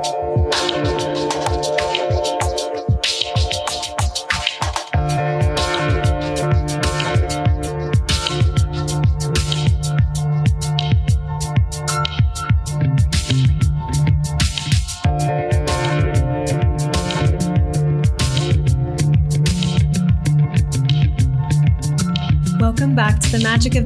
[0.00, 0.97] Thank you.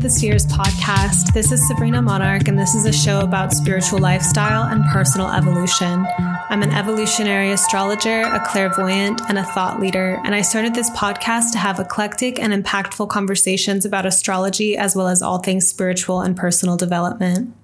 [0.03, 1.33] The Spheres podcast.
[1.33, 6.05] This is Sabrina Monarch, and this is a show about spiritual lifestyle and personal evolution.
[6.51, 11.53] I'm an evolutionary astrologer, a clairvoyant, and a thought leader, and I started this podcast
[11.53, 16.37] to have eclectic and impactful conversations about astrology as well as all things spiritual and
[16.37, 17.55] personal development.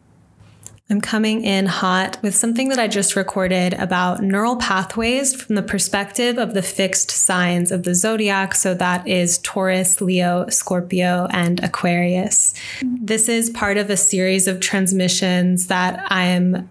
[0.90, 5.62] I'm coming in hot with something that I just recorded about neural pathways from the
[5.62, 8.54] perspective of the fixed signs of the zodiac.
[8.54, 12.54] So that is Taurus, Leo, Scorpio, and Aquarius.
[12.82, 16.70] This is part of a series of transmissions that I'm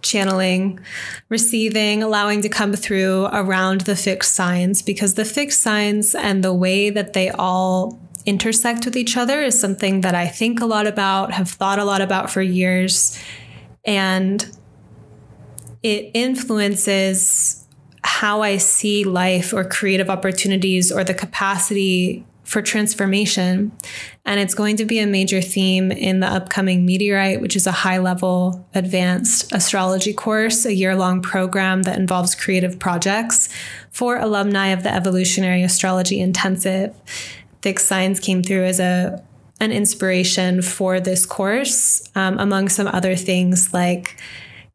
[0.00, 0.80] channeling,
[1.28, 6.54] receiving, allowing to come through around the fixed signs because the fixed signs and the
[6.54, 10.86] way that they all intersect with each other is something that I think a lot
[10.86, 13.18] about, have thought a lot about for years.
[13.84, 14.44] And
[15.82, 17.66] it influences
[18.02, 23.70] how I see life or creative opportunities or the capacity for transformation.
[24.24, 27.72] And it's going to be a major theme in the upcoming Meteorite, which is a
[27.72, 33.48] high level advanced astrology course, a year long program that involves creative projects
[33.92, 36.92] for alumni of the Evolutionary Astrology Intensive
[37.62, 39.22] fixed signs came through as a
[39.60, 44.18] an inspiration for this course, um, among some other things like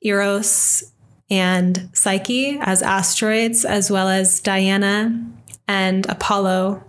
[0.02, 0.92] Eros
[1.30, 5.26] and Psyche as asteroids, as well as Diana
[5.68, 6.84] and Apollo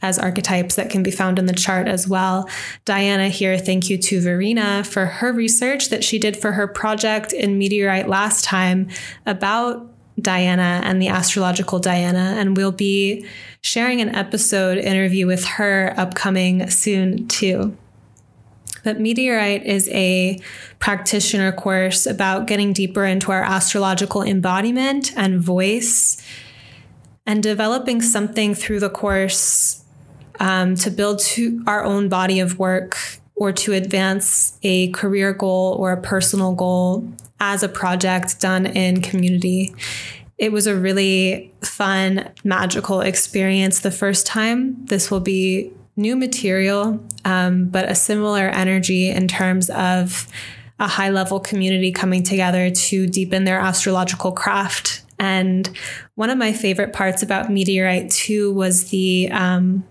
[0.00, 2.48] as archetypes that can be found in the chart as well.
[2.84, 7.32] Diana here, thank you to Verena for her research that she did for her project
[7.32, 8.88] in Meteorite last time
[9.26, 12.34] about Diana and the astrological Diana.
[12.38, 13.26] And we'll be
[13.60, 17.76] sharing an episode interview with her upcoming soon too.
[18.84, 20.40] But Meteorite is a
[20.78, 26.24] practitioner course about getting deeper into our astrological embodiment and voice
[27.26, 29.84] and developing something through the course
[30.40, 32.96] um, to build to our own body of work
[33.34, 37.06] or to advance a career goal or a personal goal
[37.40, 39.74] as a project done in community.
[40.38, 44.84] It was a really fun, magical experience the first time.
[44.86, 50.28] This will be new material, um, but a similar energy in terms of
[50.78, 55.02] a high level community coming together to deepen their astrological craft.
[55.18, 55.68] And
[56.14, 59.84] one of my favorite parts about Meteorite 2 was the um,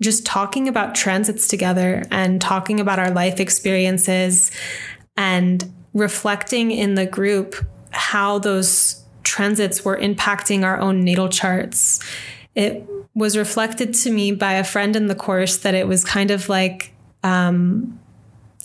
[0.00, 4.50] just talking about transits together and talking about our life experiences
[5.18, 7.56] and reflecting in the group
[7.90, 12.00] how those transits were impacting our own natal charts.
[12.54, 16.30] It was reflected to me by a friend in the course that it was kind
[16.30, 16.92] of like
[17.22, 17.98] um,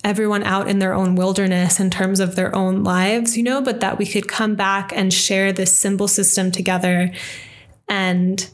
[0.04, 3.80] everyone out in their own wilderness in terms of their own lives, you know, but
[3.80, 7.12] that we could come back and share this symbol system together
[7.90, 8.50] and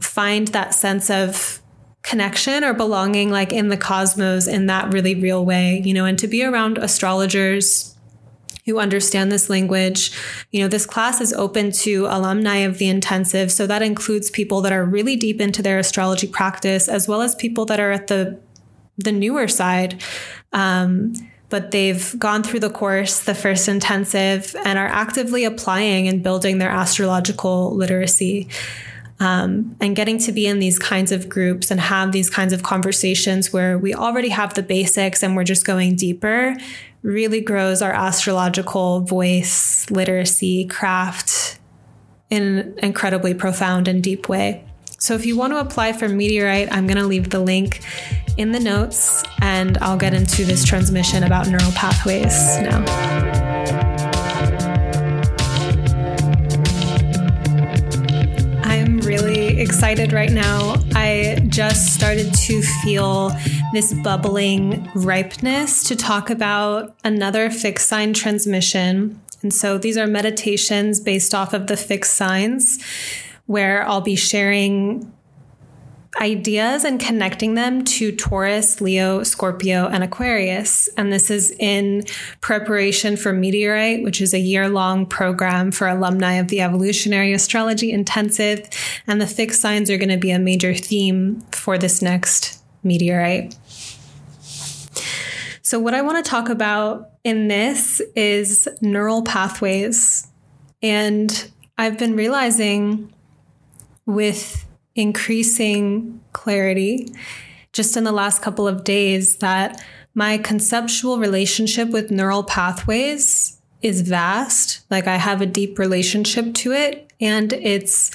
[0.00, 1.60] find that sense of
[2.02, 6.18] connection or belonging like in the cosmos in that really real way, you know, and
[6.18, 7.91] to be around astrologers
[8.64, 10.12] who understand this language.
[10.50, 13.50] You know, this class is open to alumni of the intensive.
[13.50, 17.34] So that includes people that are really deep into their astrology practice, as well as
[17.34, 18.38] people that are at the
[18.98, 20.02] the newer side.
[20.52, 21.14] Um,
[21.48, 26.58] but they've gone through the course, the first intensive, and are actively applying and building
[26.58, 28.48] their astrological literacy.
[29.20, 32.64] Um, and getting to be in these kinds of groups and have these kinds of
[32.64, 36.56] conversations where we already have the basics and we're just going deeper
[37.02, 41.58] really grows our astrological voice, literacy, craft
[42.30, 44.64] in an incredibly profound and deep way.
[44.98, 47.80] So if you want to apply for Meteorite, I'm going to leave the link
[48.36, 53.41] in the notes and I'll get into this transmission about neural pathways now.
[59.62, 60.74] Excited right now.
[60.92, 63.30] I just started to feel
[63.72, 69.20] this bubbling ripeness to talk about another fixed sign transmission.
[69.40, 72.82] And so these are meditations based off of the fixed signs
[73.46, 75.12] where I'll be sharing
[76.20, 80.88] ideas and connecting them to Taurus, Leo, Scorpio, and Aquarius.
[80.96, 82.04] And this is in
[82.40, 87.90] preparation for Meteorite, which is a year long program for alumni of the Evolutionary Astrology
[87.90, 88.68] Intensive.
[89.06, 93.56] And the fixed signs are going to be a major theme for this next Meteorite.
[95.62, 100.26] So, what I want to talk about in this is neural pathways.
[100.82, 103.12] And I've been realizing
[104.04, 107.08] with increasing clarity
[107.72, 109.82] just in the last couple of days that
[110.14, 114.82] my conceptual relationship with neural pathways is vast.
[114.90, 118.10] Like I have a deep relationship to it, and it's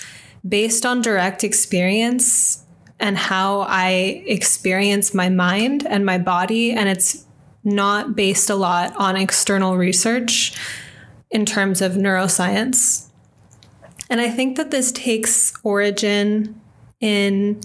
[0.48, 2.64] based on direct experience
[3.00, 6.72] and how I experience my mind and my body.
[6.72, 7.26] And it's
[7.64, 10.56] not based a lot on external research
[11.30, 13.08] in terms of neuroscience.
[14.10, 16.60] And I think that this takes origin
[17.00, 17.62] in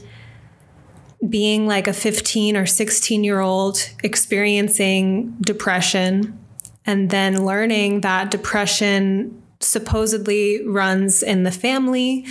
[1.29, 6.39] being like a 15 or 16 year old experiencing depression
[6.85, 12.27] and then learning that depression supposedly runs in the family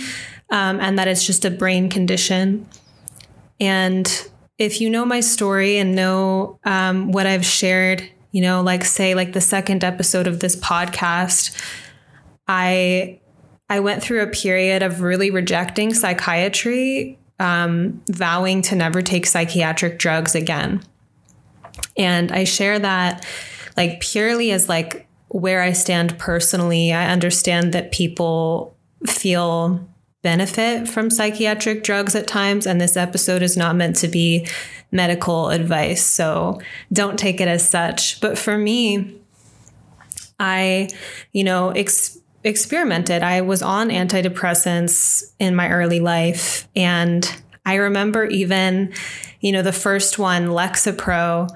[0.50, 2.68] um, and that it's just a brain condition.
[3.58, 4.28] And
[4.58, 9.14] if you know my story and know um, what I've shared, you know, like say
[9.14, 11.58] like the second episode of this podcast,
[12.46, 13.21] I
[13.72, 19.98] I went through a period of really rejecting psychiatry, um, vowing to never take psychiatric
[19.98, 20.82] drugs again.
[21.96, 23.24] And I share that
[23.74, 26.92] like purely as like where I stand personally.
[26.92, 28.76] I understand that people
[29.06, 29.88] feel
[30.20, 34.46] benefit from psychiatric drugs at times, and this episode is not meant to be
[34.90, 36.04] medical advice.
[36.04, 36.60] So
[36.92, 38.20] don't take it as such.
[38.20, 39.18] But for me,
[40.38, 40.90] I,
[41.32, 43.22] you know, ex- experimented.
[43.22, 46.68] I was on antidepressants in my early life.
[46.74, 47.30] And
[47.64, 48.92] I remember even,
[49.40, 51.48] you know, the first one, Lexapro,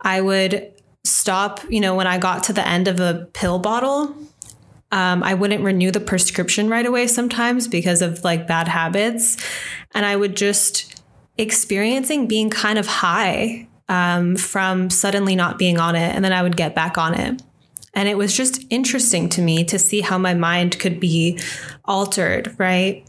[0.00, 0.72] I would
[1.04, 4.14] stop, you know, when I got to the end of a pill bottle,
[4.92, 9.36] um, I wouldn't renew the prescription right away sometimes because of like bad habits.
[9.92, 11.02] And I would just
[11.38, 16.14] experiencing being kind of high um, from suddenly not being on it.
[16.14, 17.42] And then I would get back on it.
[17.94, 21.38] And it was just interesting to me to see how my mind could be
[21.84, 23.04] altered, right?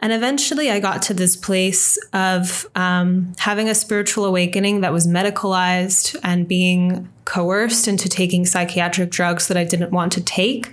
[0.00, 5.06] And eventually I got to this place of um, having a spiritual awakening that was
[5.06, 10.70] medicalized and being coerced into taking psychiatric drugs that I didn't want to take.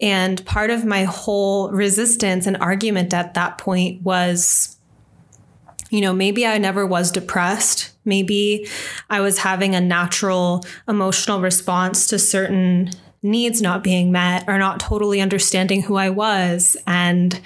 [0.00, 4.76] And part of my whole resistance and argument at that point was,
[5.90, 7.91] you know, maybe I never was depressed.
[8.04, 8.68] Maybe
[9.10, 12.90] I was having a natural emotional response to certain
[13.22, 17.40] needs not being met or not totally understanding who I was and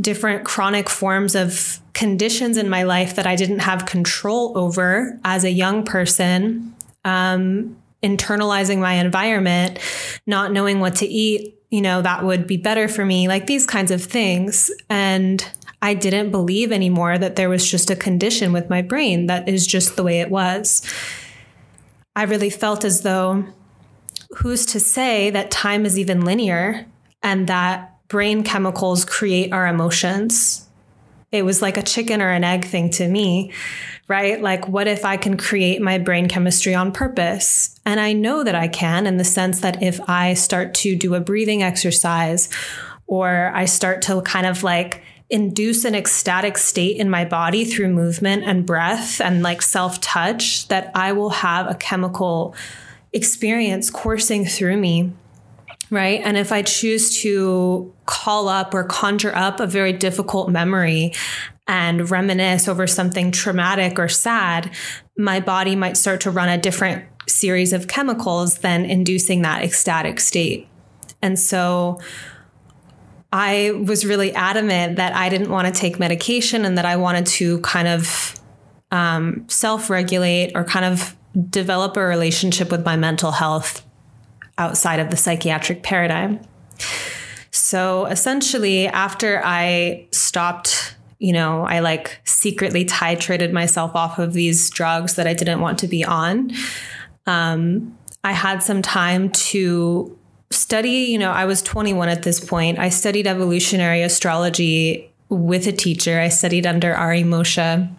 [0.00, 5.42] different chronic forms of conditions in my life that I didn't have control over as
[5.42, 6.74] a young person.
[7.04, 9.78] Um, internalizing my environment,
[10.26, 13.66] not knowing what to eat, you know, that would be better for me, like these
[13.66, 14.70] kinds of things.
[14.88, 15.44] And
[15.80, 19.66] I didn't believe anymore that there was just a condition with my brain that is
[19.66, 20.82] just the way it was.
[22.16, 23.44] I really felt as though
[24.38, 26.86] who's to say that time is even linear
[27.22, 30.66] and that brain chemicals create our emotions?
[31.30, 33.52] It was like a chicken or an egg thing to me
[34.08, 34.40] right?
[34.40, 37.78] Like, what if I can create my brain chemistry on purpose?
[37.84, 41.14] And I know that I can in the sense that if I start to do
[41.14, 42.48] a breathing exercise
[43.06, 47.88] or I start to kind of like induce an ecstatic state in my body through
[47.88, 52.54] movement and breath and like self touch, that I will have a chemical
[53.12, 55.12] experience coursing through me
[55.90, 56.20] right?
[56.24, 61.14] And if I choose to call up or conjure up a very difficult memory
[61.66, 64.70] and reminisce over something traumatic or sad,
[65.16, 70.20] my body might start to run a different series of chemicals than inducing that ecstatic
[70.20, 70.66] state.
[71.20, 72.00] And so
[73.32, 77.26] I was really adamant that I didn't want to take medication and that I wanted
[77.26, 78.34] to kind of
[78.90, 81.14] um, self regulate or kind of
[81.50, 83.84] develop a relationship with my mental health
[84.56, 86.40] outside of the psychiatric paradigm.
[87.50, 94.70] So essentially, after I stopped you know, I like secretly titrated myself off of these
[94.70, 96.52] drugs that I didn't want to be on.
[97.26, 100.17] Um, I had some time to
[100.50, 102.78] study, you know, I was 21 at this point.
[102.78, 106.20] I studied evolutionary astrology with a teacher.
[106.20, 107.94] I studied under Ari Moshe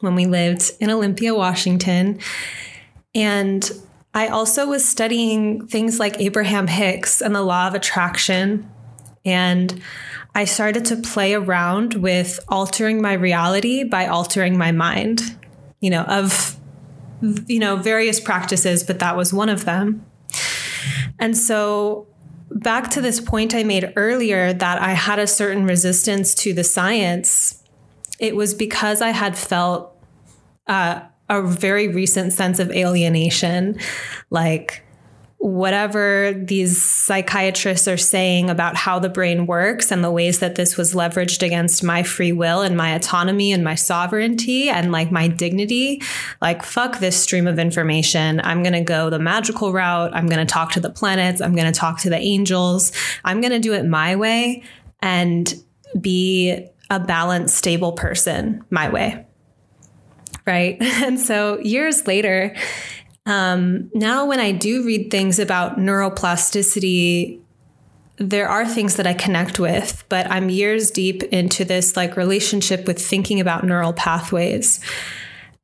[0.00, 2.18] when we lived in Olympia, Washington.
[3.14, 3.70] And
[4.14, 8.70] I also was studying things like Abraham Hicks and the law of attraction.
[9.24, 9.80] And
[10.34, 15.36] I started to play around with altering my reality by altering my mind,
[15.80, 16.56] you know, of,
[17.46, 20.04] you know, various practices, but that was one of them.
[21.18, 22.06] And so,
[22.50, 26.64] back to this point I made earlier that I had a certain resistance to the
[26.64, 27.62] science,
[28.18, 29.96] it was because I had felt
[30.66, 33.78] uh, a very recent sense of alienation.
[34.30, 34.84] Like,
[35.42, 40.76] whatever these psychiatrists are saying about how the brain works and the ways that this
[40.76, 45.26] was leveraged against my free will and my autonomy and my sovereignty and like my
[45.26, 46.00] dignity,
[46.40, 48.40] like fuck this stream of information.
[48.44, 50.14] I'm going to go the magical route.
[50.14, 51.40] I'm going to talk to the planets.
[51.40, 52.92] I'm going to talk to the angels.
[53.24, 54.62] I'm going to do it my way
[55.00, 55.52] and
[56.00, 59.26] be a balanced, stable person my way.
[60.46, 60.78] Right.
[61.02, 62.54] And so years later,
[63.26, 67.40] um, now, when I do read things about neuroplasticity,
[68.16, 72.86] there are things that I connect with, but I'm years deep into this like relationship
[72.86, 74.80] with thinking about neural pathways.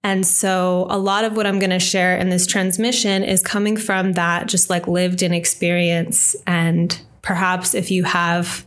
[0.04, 3.76] And so a lot of what I'm going to share in this transmission is coming
[3.76, 6.36] from that just like lived in experience.
[6.46, 8.64] And perhaps if you have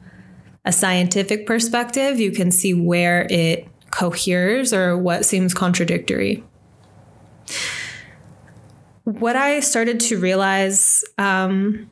[0.66, 6.44] a scientific perspective, you can see where it coheres or what seems contradictory
[9.04, 11.90] what I started to realize um,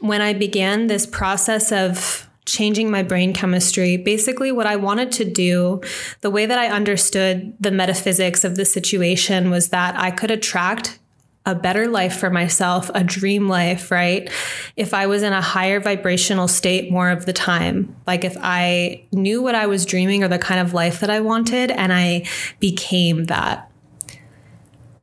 [0.00, 5.24] when I began this process of changing my brain chemistry, basically, what I wanted to
[5.24, 5.80] do,
[6.20, 10.98] the way that I understood the metaphysics of the situation was that I could attract
[11.46, 14.30] a better life for myself, a dream life, right?
[14.76, 19.04] If I was in a higher vibrational state more of the time, like if I
[19.12, 22.26] knew what I was dreaming or the kind of life that I wanted and I
[22.60, 23.70] became that.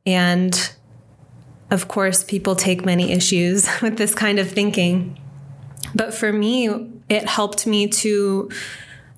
[0.04, 0.74] And
[1.72, 5.18] of course, people take many issues with this kind of thinking.
[5.94, 6.68] But for me,
[7.08, 8.50] it helped me to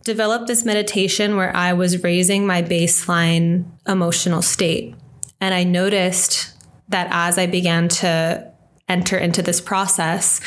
[0.05, 4.95] develop this meditation where I was raising my baseline emotional state.
[5.41, 6.53] And I noticed
[6.89, 8.53] that as I began to
[8.89, 10.41] enter into this process,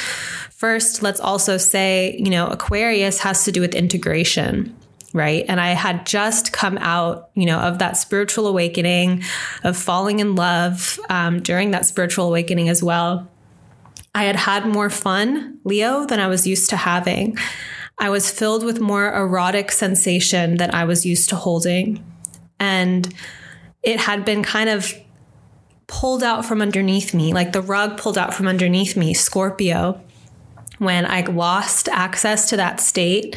[0.52, 4.77] first, let's also say, you know, Aquarius has to do with integration
[5.18, 5.44] right?
[5.48, 9.24] And I had just come out, you know, of that spiritual awakening,
[9.64, 13.30] of falling in love um, during that spiritual awakening as well.
[14.16, 17.38] I had had more fun, Leo, than I was used to having.
[18.00, 22.04] I was filled with more erotic sensation than I was used to holding.
[22.60, 23.14] And
[23.84, 24.94] it had been kind of
[25.88, 30.02] pulled out from underneath me, like the rug pulled out from underneath me, Scorpio,
[30.80, 33.36] when I lost access to that state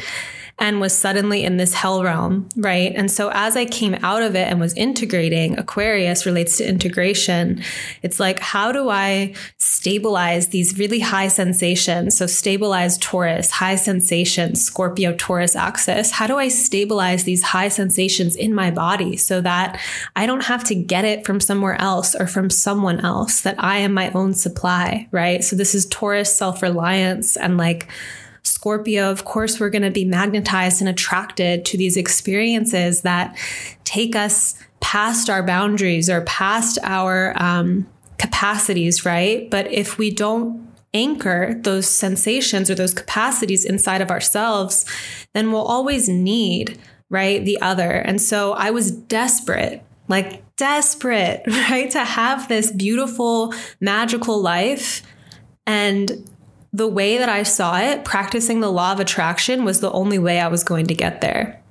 [0.61, 2.93] and was suddenly in this hell realm, right?
[2.95, 7.63] And so as I came out of it and was integrating, Aquarius relates to integration.
[8.03, 12.15] It's like, how do I stabilize these really high sensations?
[12.15, 16.11] So stabilize Taurus, high sensations, Scorpio Taurus axis.
[16.11, 19.79] How do I stabilize these high sensations in my body so that
[20.15, 23.79] I don't have to get it from somewhere else or from someone else, that I
[23.79, 25.43] am my own supply, right?
[25.43, 27.87] So this is Taurus self reliance and like,
[28.43, 33.37] Scorpio, of course, we're going to be magnetized and attracted to these experiences that
[33.83, 39.49] take us past our boundaries or past our um, capacities, right?
[39.49, 44.85] But if we don't anchor those sensations or those capacities inside of ourselves,
[45.33, 46.77] then we'll always need,
[47.09, 47.91] right, the other.
[47.91, 55.03] And so I was desperate, like desperate, right, to have this beautiful, magical life.
[55.65, 56.29] And
[56.73, 60.39] the way that I saw it, practicing the law of attraction was the only way
[60.39, 61.61] I was going to get there.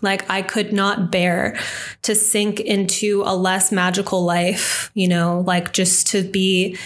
[0.00, 1.58] Like I could not bear
[2.02, 6.76] to sink into a less magical life, you know, like just to be,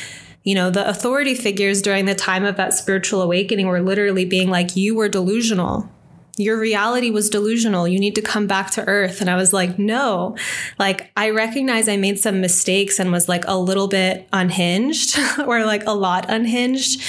[0.43, 4.51] you know, the authority figures during the time of that spiritual awakening were literally being
[4.51, 5.89] like, you were delusional.
[6.37, 7.89] Your reality was delusional.
[7.89, 9.23] You need to come back to earth.
[9.23, 10.37] And I was like, no.
[10.79, 15.65] Like, I recognize I made some mistakes and was like a little bit unhinged or
[15.65, 17.01] like a lot unhinged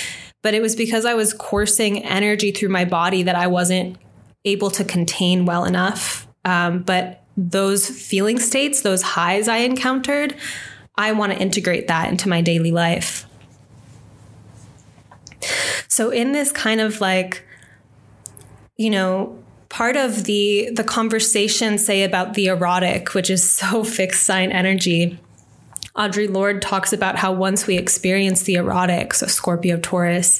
[0.47, 3.97] but it was because I was coursing energy through my body that I wasn't
[4.45, 6.25] able to contain well enough.
[6.45, 10.37] Um, but those feeling states, those highs I encountered,
[10.95, 13.25] I want to integrate that into my daily life.
[15.89, 17.45] So, in this kind of like,
[18.77, 24.23] you know, part of the the conversation say about the erotic which is so fixed
[24.23, 25.19] sign energy
[25.97, 30.39] Audre Lorde talks about how once we experience the erotic, so Scorpio Taurus,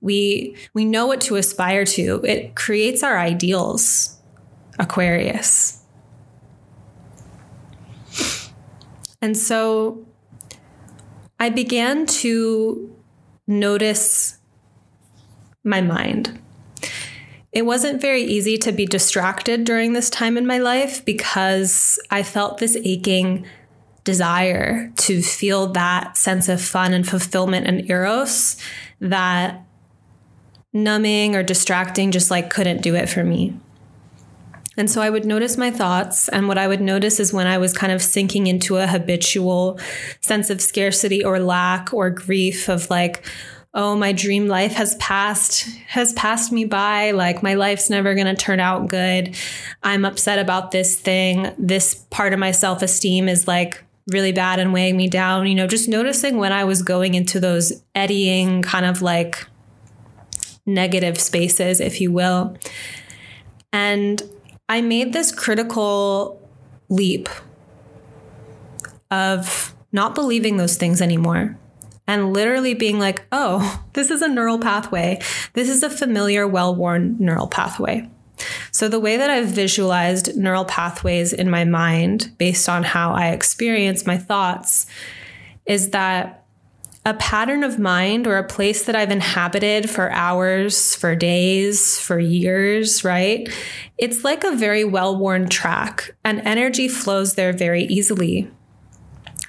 [0.00, 2.24] we we know what to aspire to.
[2.24, 4.18] It creates our ideals.
[4.78, 5.82] Aquarius.
[9.20, 10.06] And so
[11.40, 12.94] I began to
[13.46, 14.38] notice
[15.64, 16.40] my mind.
[17.50, 22.22] It wasn't very easy to be distracted during this time in my life because I
[22.22, 23.46] felt this aching
[24.08, 28.56] desire to feel that sense of fun and fulfillment and eros
[29.00, 29.66] that
[30.72, 33.54] numbing or distracting just like couldn't do it for me.
[34.78, 36.30] And so I would notice my thoughts.
[36.30, 39.78] And what I would notice is when I was kind of sinking into a habitual
[40.22, 43.26] sense of scarcity or lack or grief of like,
[43.74, 47.10] oh, my dream life has passed, has passed me by.
[47.10, 49.36] Like my life's never going to turn out good.
[49.82, 51.52] I'm upset about this thing.
[51.58, 55.46] This part of my self esteem is like really bad and weighing me down.
[55.46, 59.46] You know, just noticing when I was going into those eddying kind of like
[60.66, 62.56] negative spaces, if you will.
[63.72, 64.22] And
[64.68, 66.40] I made this critical
[66.88, 67.28] leap
[69.10, 71.58] of not believing those things anymore
[72.06, 75.20] and literally being like, oh, this is a neural pathway.
[75.54, 78.08] This is a familiar, well worn neural pathway.
[78.70, 83.28] So, the way that I've visualized neural pathways in my mind based on how I
[83.28, 84.86] experience my thoughts
[85.66, 86.38] is that
[87.04, 92.18] a pattern of mind or a place that I've inhabited for hours, for days, for
[92.18, 93.48] years, right?
[93.96, 98.50] It's like a very well worn track, and energy flows there very easily.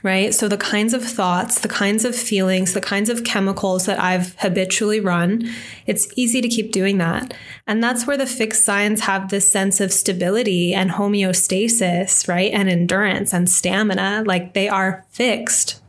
[0.02, 0.34] Right.
[0.34, 4.34] So, the kinds of thoughts, the kinds of feelings, the kinds of chemicals that I've
[4.40, 5.50] habitually run,
[5.86, 7.34] it's easy to keep doing that.
[7.68, 12.54] And that's where the fixed signs have this sense of stability and homeostasis, right?
[12.54, 14.24] And endurance and stamina.
[14.26, 15.82] Like they are fixed.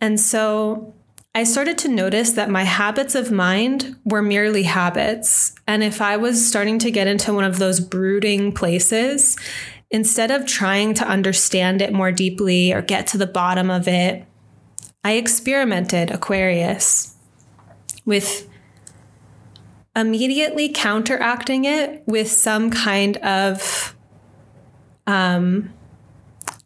[0.00, 0.94] And so
[1.34, 5.54] I started to notice that my habits of mind were merely habits.
[5.66, 9.36] And if I was starting to get into one of those brooding places,
[9.90, 14.24] instead of trying to understand it more deeply or get to the bottom of it,
[15.04, 17.16] I experimented Aquarius
[18.04, 18.48] with
[19.96, 23.96] immediately counteracting it with some kind of
[25.06, 25.72] um,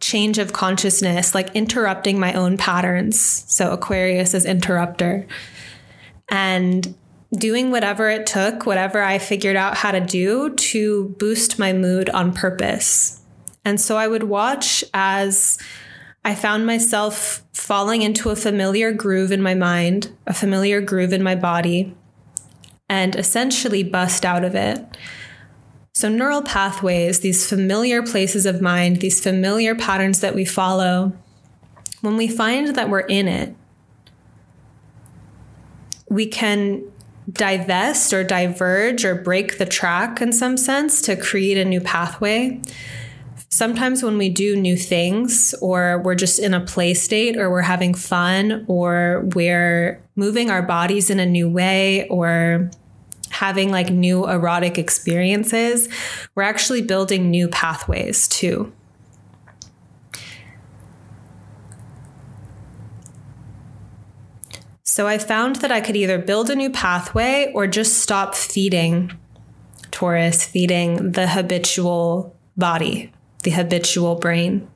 [0.01, 3.19] change of consciousness, like interrupting my own patterns.
[3.47, 5.27] So Aquarius is interrupter.
[6.29, 6.95] And
[7.35, 12.11] doing whatever it took, whatever I figured out how to do to boost my mood
[12.11, 13.21] on purpose.
[13.65, 15.59] And so I would watch as
[16.25, 21.23] I found myself falling into a familiar groove in my mind, a familiar groove in
[21.23, 21.97] my body,
[22.89, 24.85] and essentially bust out of it.
[25.95, 31.13] So, neural pathways, these familiar places of mind, these familiar patterns that we follow,
[32.01, 33.55] when we find that we're in it,
[36.09, 36.92] we can
[37.31, 42.61] divest or diverge or break the track in some sense to create a new pathway.
[43.49, 47.61] Sometimes when we do new things, or we're just in a play state, or we're
[47.61, 52.71] having fun, or we're moving our bodies in a new way, or
[53.29, 55.89] having like new erotic experiences,
[56.35, 58.73] we're actually building new pathways too.
[64.93, 69.11] So I found that I could either build a new pathway or just stop feeding
[69.91, 73.11] Taurus, feeding the habitual body,
[73.43, 74.69] the habitual brain.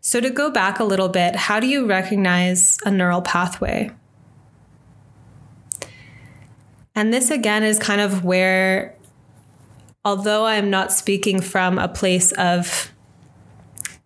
[0.00, 3.92] So, to go back a little bit, how do you recognize a neural pathway?
[6.96, 8.96] And this again is kind of where,
[10.04, 12.92] although I'm not speaking from a place of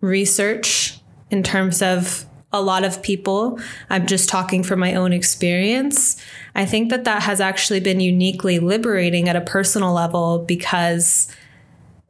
[0.02, 6.22] research in terms of a lot of people, I'm just talking from my own experience.
[6.54, 11.34] I think that that has actually been uniquely liberating at a personal level because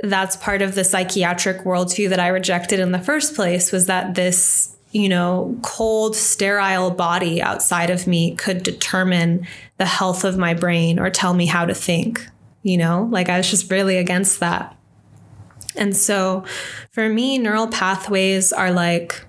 [0.01, 4.17] that's part of the psychiatric worldview that I rejected in the first place was that
[4.17, 9.47] this you know, cold, sterile body outside of me could determine
[9.79, 12.29] the health of my brain or tell me how to think,
[12.63, 13.09] you know?
[13.11, 14.77] Like I was just really against that.
[15.77, 16.45] And so
[16.91, 19.25] for me, neural pathways are like,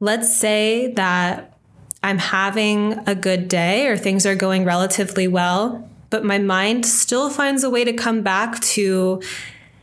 [0.00, 1.58] let's say that
[2.02, 7.28] I'm having a good day or things are going relatively well, but my mind still
[7.28, 9.20] finds a way to come back to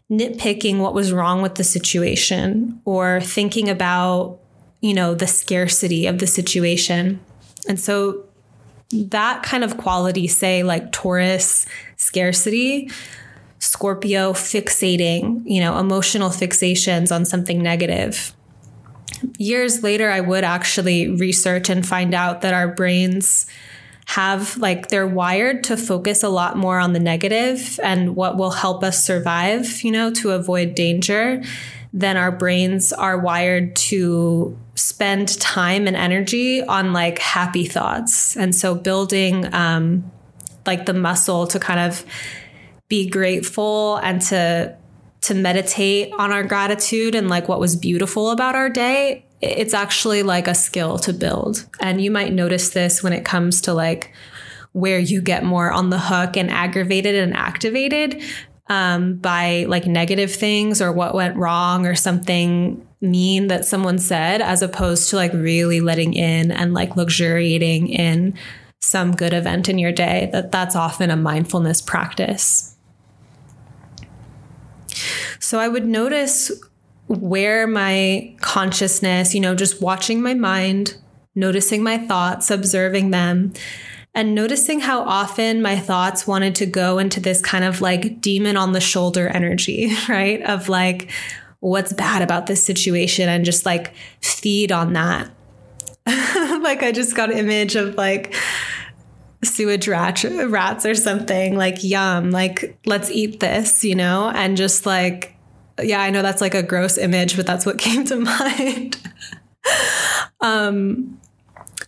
[0.09, 4.39] nitpicking what was wrong with the situation or thinking about,
[4.81, 7.19] you know, the scarcity of the situation.
[7.67, 8.23] And so
[8.91, 11.65] that kind of quality, say like Taurus
[11.97, 12.89] scarcity,
[13.59, 18.35] Scorpio fixating, you know, emotional fixations on something negative.
[19.37, 23.45] Years later, I would actually research and find out that our brains
[24.07, 28.51] have like they're wired to focus a lot more on the negative and what will
[28.51, 31.41] help us survive, you know, to avoid danger
[31.91, 38.37] than our brains are wired to spend time and energy on like happy thoughts.
[38.37, 40.11] And so building um
[40.65, 42.05] like the muscle to kind of
[42.87, 44.75] be grateful and to
[45.25, 50.23] to meditate on our gratitude and like what was beautiful about our day it's actually
[50.23, 51.65] like a skill to build.
[51.79, 54.13] And you might notice this when it comes to like
[54.71, 58.21] where you get more on the hook and aggravated and activated
[58.67, 64.41] um, by like negative things or what went wrong or something mean that someone said,
[64.41, 68.33] as opposed to like really letting in and like luxuriating in
[68.81, 70.29] some good event in your day.
[70.31, 72.74] That that's often a mindfulness practice.
[75.39, 76.51] So I would notice
[77.07, 80.97] where my consciousness, you know, just watching my mind,
[81.35, 83.53] noticing my thoughts, observing them,
[84.13, 88.55] and noticing how often my thoughts wanted to go into this kind of like demon
[88.57, 90.41] on the shoulder energy, right?
[90.41, 91.11] Of like,
[91.59, 95.29] what's bad about this situation and just like feed on that.
[96.07, 98.33] like, I just got an image of like,
[99.43, 104.31] sewage rat, rats or something like yum like let's eat this you know?
[104.33, 105.35] And just like
[105.81, 108.97] yeah i know that's like a gross image but that's what came to mind.
[110.41, 111.19] Um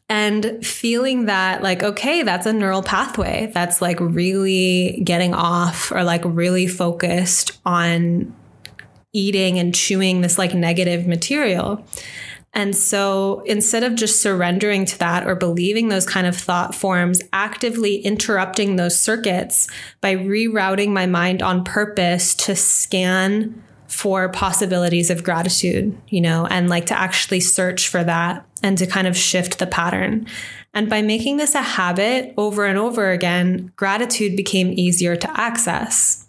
[0.09, 6.03] and feeling that like okay that's a neural pathway that's like really getting off or
[6.03, 8.33] like really focused on
[9.13, 11.85] eating and chewing this like negative material
[12.57, 17.21] and so instead of just surrendering to that or believing those kind of thought forms,
[17.31, 19.67] actively interrupting those circuits
[20.01, 26.67] by rerouting my mind on purpose to scan for possibilities of gratitude, you know, and
[26.67, 30.25] like to actually search for that and to kind of shift the pattern.
[30.73, 36.26] And by making this a habit over and over again, gratitude became easier to access.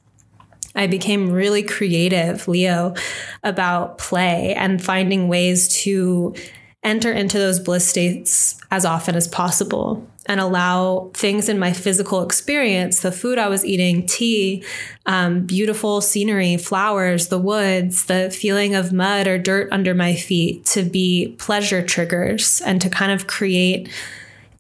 [0.79, 2.95] I became really creative, Leo,
[3.43, 6.35] about play and finding ways to
[6.85, 12.23] enter into those bliss states as often as possible and allow things in my physical
[12.23, 14.63] experience the food I was eating, tea,
[15.05, 20.65] um, beautiful scenery, flowers, the woods, the feeling of mud or dirt under my feet
[20.67, 23.91] to be pleasure triggers and to kind of create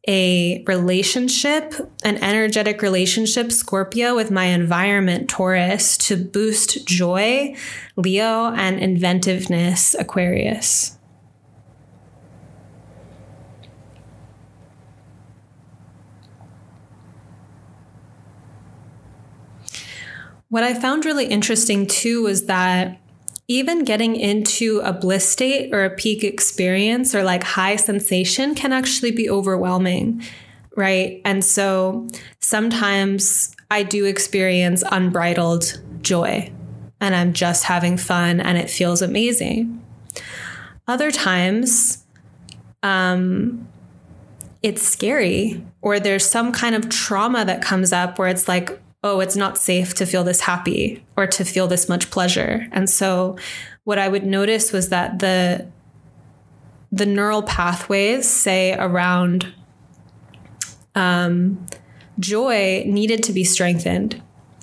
[0.08, 7.54] a relationship, an energetic relationship, Scorpio, with my environment, Taurus, to boost joy,
[7.94, 10.98] Leo, and inventiveness, Aquarius.
[20.48, 22.98] What I found really interesting too was that
[23.48, 28.72] even getting into a bliss state or a peak experience or like high sensation can
[28.72, 30.22] actually be overwhelming,
[30.76, 31.22] right?
[31.24, 32.06] And so
[32.40, 36.52] sometimes I do experience unbridled joy
[37.00, 39.82] and I'm just having fun and it feels amazing.
[40.86, 42.04] Other times,
[42.82, 43.66] um,
[44.62, 49.20] it's scary or there's some kind of trauma that comes up where it's like, oh,
[49.20, 52.66] it's not safe to feel this happy or to feel this much pleasure.
[52.72, 53.36] And so
[53.84, 55.66] what I would notice was that the
[56.90, 59.52] the neural pathways, say around
[60.94, 61.66] um,
[62.18, 64.22] joy, needed to be strengthened.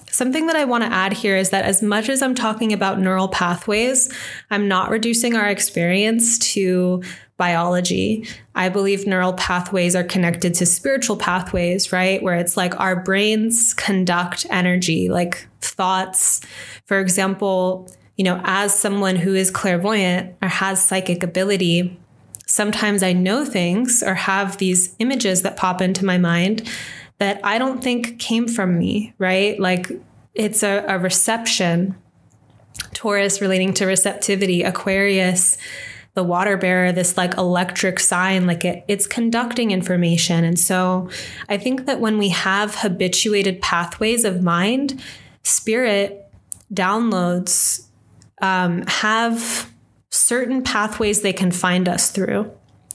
[0.10, 3.00] Something that I want to add here is that as much as I'm talking about
[3.00, 4.12] neural pathways,
[4.50, 7.04] I'm not reducing our experience to
[7.38, 8.28] biology.
[8.54, 12.22] I believe neural pathways are connected to spiritual pathways, right?
[12.24, 16.42] Where it's like our brains conduct energy, like thoughts.
[16.86, 22.00] For example, you know, as someone who is clairvoyant or has psychic ability,
[22.46, 26.70] sometimes I know things or have these images that pop into my mind
[27.18, 29.60] that I don't think came from me, right?
[29.60, 29.92] Like
[30.34, 31.96] it's a, a reception.
[32.94, 35.58] Taurus relating to receptivity, Aquarius
[36.16, 40.44] the water bearer this like electric sign like it, it's conducting information.
[40.44, 41.10] And so
[41.50, 45.02] i think that when we have habituated pathways of mind
[45.44, 46.32] spirit
[46.74, 47.86] downloads
[48.42, 49.72] um, have
[50.10, 52.52] certain pathways they can find us through.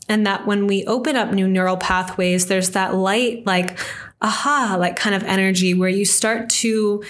[0.09, 3.79] And that when we open up new neural pathways there's that light like
[4.21, 7.05] aha like kind of energy where you start to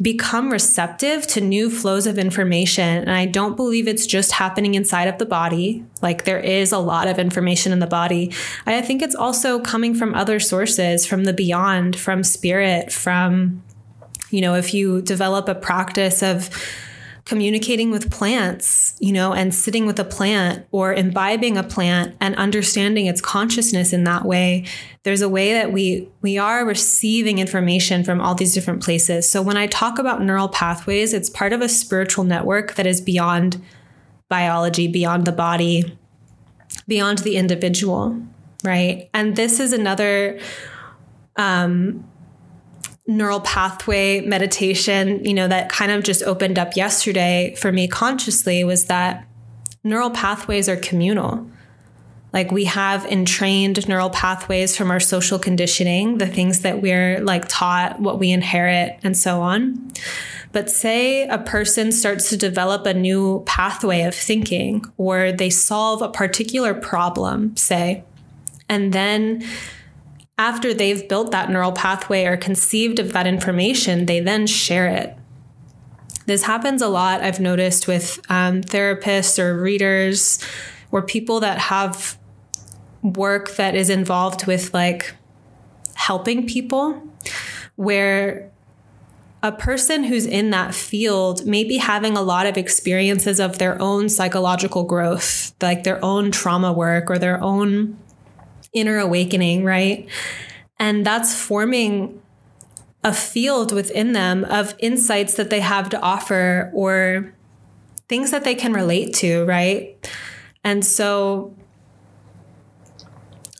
[0.00, 2.98] become receptive to new flows of information.
[2.98, 5.84] And I don't believe it's just happening inside of the body.
[6.02, 8.32] Like there is a lot of information in the body.
[8.66, 13.62] I think it's also coming from other sources, from the beyond, from spirit, from,
[14.30, 16.50] you know, if you develop a practice of,
[17.26, 22.36] communicating with plants, you know, and sitting with a plant or imbibing a plant and
[22.36, 24.64] understanding its consciousness in that way.
[25.02, 29.28] There's a way that we we are receiving information from all these different places.
[29.28, 33.00] So when I talk about neural pathways, it's part of a spiritual network that is
[33.00, 33.60] beyond
[34.28, 35.98] biology, beyond the body,
[36.86, 38.22] beyond the individual,
[38.64, 39.10] right?
[39.12, 40.38] And this is another
[41.34, 42.06] um,
[43.06, 48.64] neural pathway meditation, you know, that kind of just opened up yesterday for me consciously
[48.64, 49.26] was that
[49.84, 51.48] neural pathways are communal.
[52.32, 57.46] Like we have entrained neural pathways from our social conditioning, the things that we're like
[57.48, 59.92] taught, what we inherit, and so on.
[60.52, 66.02] But say a person starts to develop a new pathway of thinking, or they solve
[66.02, 68.04] a particular problem, say,
[68.68, 69.44] and then
[70.38, 75.16] after they've built that neural pathway or conceived of that information, they then share it.
[76.26, 80.38] This happens a lot, I've noticed with um, therapists or readers
[80.90, 82.18] or people that have
[83.02, 85.14] work that is involved with like
[85.94, 87.00] helping people,
[87.76, 88.50] where
[89.42, 93.80] a person who's in that field may be having a lot of experiences of their
[93.80, 97.96] own psychological growth, like their own trauma work or their own
[98.76, 100.08] inner awakening, right?
[100.78, 102.20] And that's forming
[103.02, 107.32] a field within them of insights that they have to offer or
[108.08, 110.10] things that they can relate to, right?
[110.62, 111.54] And so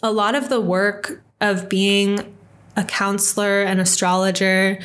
[0.03, 2.37] a lot of the work of being
[2.77, 4.79] a counselor and astrologer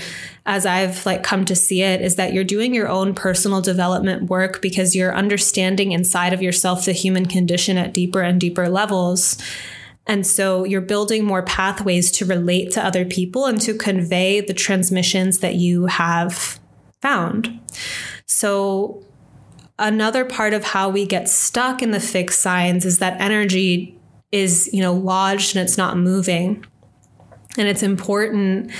[0.46, 4.30] as I've like come to see it is that you're doing your own personal development
[4.30, 9.38] work because you're understanding inside of yourself the human condition at deeper and deeper levels.
[10.08, 14.54] And so you're building more pathways to relate to other people and to convey the
[14.54, 16.60] transmissions that you have
[17.02, 17.60] found.
[18.26, 19.06] So
[19.78, 23.98] another part of how we get stuck in the fixed signs is that energy
[24.32, 26.66] is, you know, lodged and it's not moving.
[27.58, 28.72] And it's important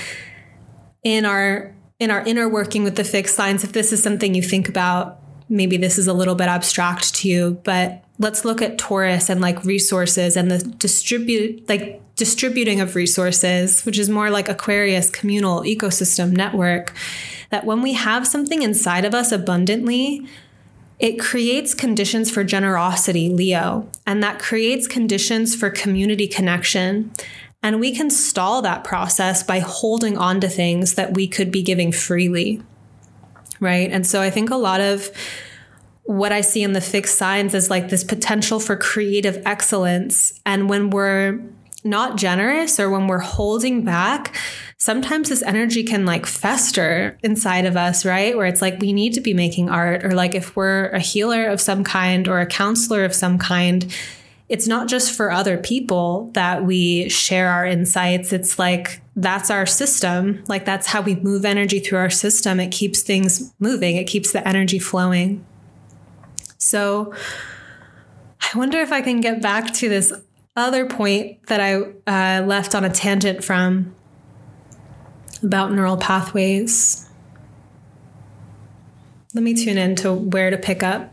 [1.02, 4.42] in our in our inner working with the fixed signs if this is something you
[4.42, 8.78] think about maybe this is a little bit abstract to you but let's look at
[8.78, 14.48] Taurus and like resources and the distribute like distributing of resources, which is more like
[14.48, 16.94] Aquarius communal ecosystem network.
[17.50, 20.26] That when we have something inside of us abundantly,
[20.98, 27.10] it creates conditions for generosity, Leo, and that creates conditions for community connection.
[27.62, 31.62] And we can stall that process by holding on to things that we could be
[31.62, 32.62] giving freely.
[33.60, 33.90] Right.
[33.90, 35.10] And so I think a lot of
[36.04, 40.40] what I see in the fixed signs is like this potential for creative excellence.
[40.44, 41.40] And when we're
[41.84, 44.36] not generous or when we're holding back,
[44.78, 48.36] sometimes this energy can like fester inside of us, right?
[48.36, 51.46] Where it's like we need to be making art, or like if we're a healer
[51.46, 53.92] of some kind or a counselor of some kind,
[54.48, 58.32] it's not just for other people that we share our insights.
[58.32, 60.44] It's like that's our system.
[60.46, 62.60] Like that's how we move energy through our system.
[62.60, 65.44] It keeps things moving, it keeps the energy flowing.
[66.62, 67.12] So
[68.40, 70.12] I wonder if I can get back to this
[70.54, 71.74] other point that I
[72.06, 73.94] uh, left on a tangent from
[75.42, 77.08] about neural pathways.
[79.34, 81.12] Let me tune in to where to pick up.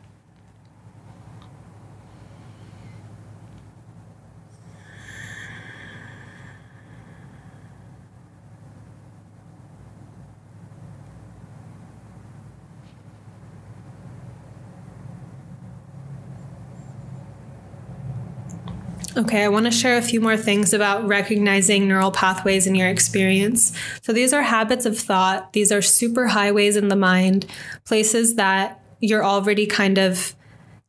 [19.20, 22.88] Okay, I want to share a few more things about recognizing neural pathways in your
[22.88, 23.78] experience.
[24.02, 27.46] So, these are habits of thought, these are super highways in the mind,
[27.84, 30.36] places that you're already kind of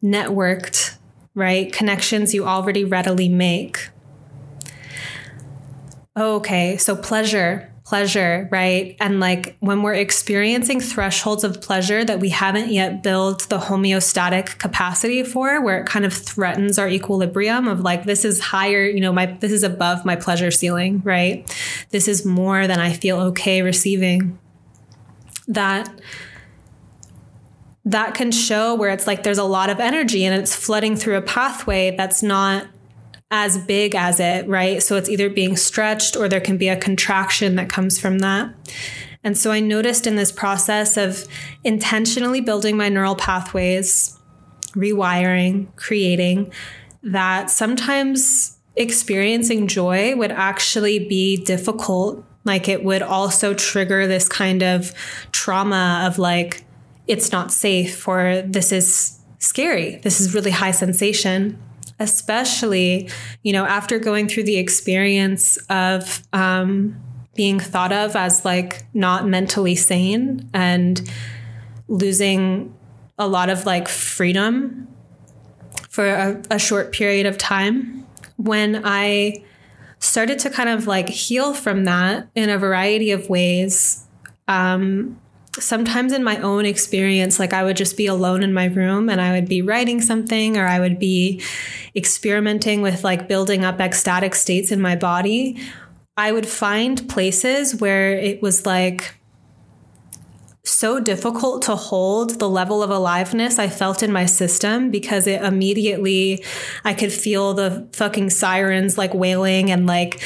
[0.00, 0.96] networked,
[1.34, 1.72] right?
[1.72, 3.88] Connections you already readily make.
[6.16, 8.96] Okay, so pleasure pleasure, right?
[9.00, 14.59] And like when we're experiencing thresholds of pleasure that we haven't yet built the homeostatic
[14.59, 19.00] capacity for, where it kind of threatens our equilibrium of like, this is higher, you
[19.00, 21.53] know, my, this is above my pleasure ceiling, right?
[21.90, 24.38] This is more than I feel okay receiving.
[25.48, 25.90] That
[27.87, 31.16] that can show where it's like there's a lot of energy and it's flooding through
[31.16, 32.68] a pathway that's not
[33.30, 34.82] as big as it, right?
[34.82, 38.52] So it's either being stretched or there can be a contraction that comes from that.
[39.22, 41.26] And so I noticed in this process of
[41.62, 44.18] intentionally building my neural pathways,
[44.70, 46.52] rewiring, creating,
[47.02, 52.24] that sometimes experiencing joy would actually be difficult.
[52.44, 54.92] Like it would also trigger this kind of
[55.32, 56.64] trauma of like,
[57.06, 59.96] it's not safe or this is scary.
[59.96, 61.60] This is really high sensation
[62.00, 63.08] especially,
[63.42, 67.00] you know, after going through the experience of um,
[67.34, 71.08] being thought of as like not mentally sane and
[71.86, 72.74] losing
[73.18, 74.88] a lot of like freedom
[75.90, 78.06] for a, a short period of time.
[78.36, 79.44] When I
[79.98, 84.06] started to kind of like heal from that in a variety of ways,
[84.48, 85.19] um,
[85.58, 89.20] sometimes in my own experience, like I would just be alone in my room and
[89.20, 91.42] I would be writing something or I would be
[91.96, 95.60] experimenting with like building up ecstatic states in my body.
[96.16, 99.16] I would find places where it was like,
[100.62, 105.42] so difficult to hold the level of aliveness I felt in my system because it
[105.42, 106.44] immediately
[106.84, 110.20] I could feel the fucking sirens like wailing and like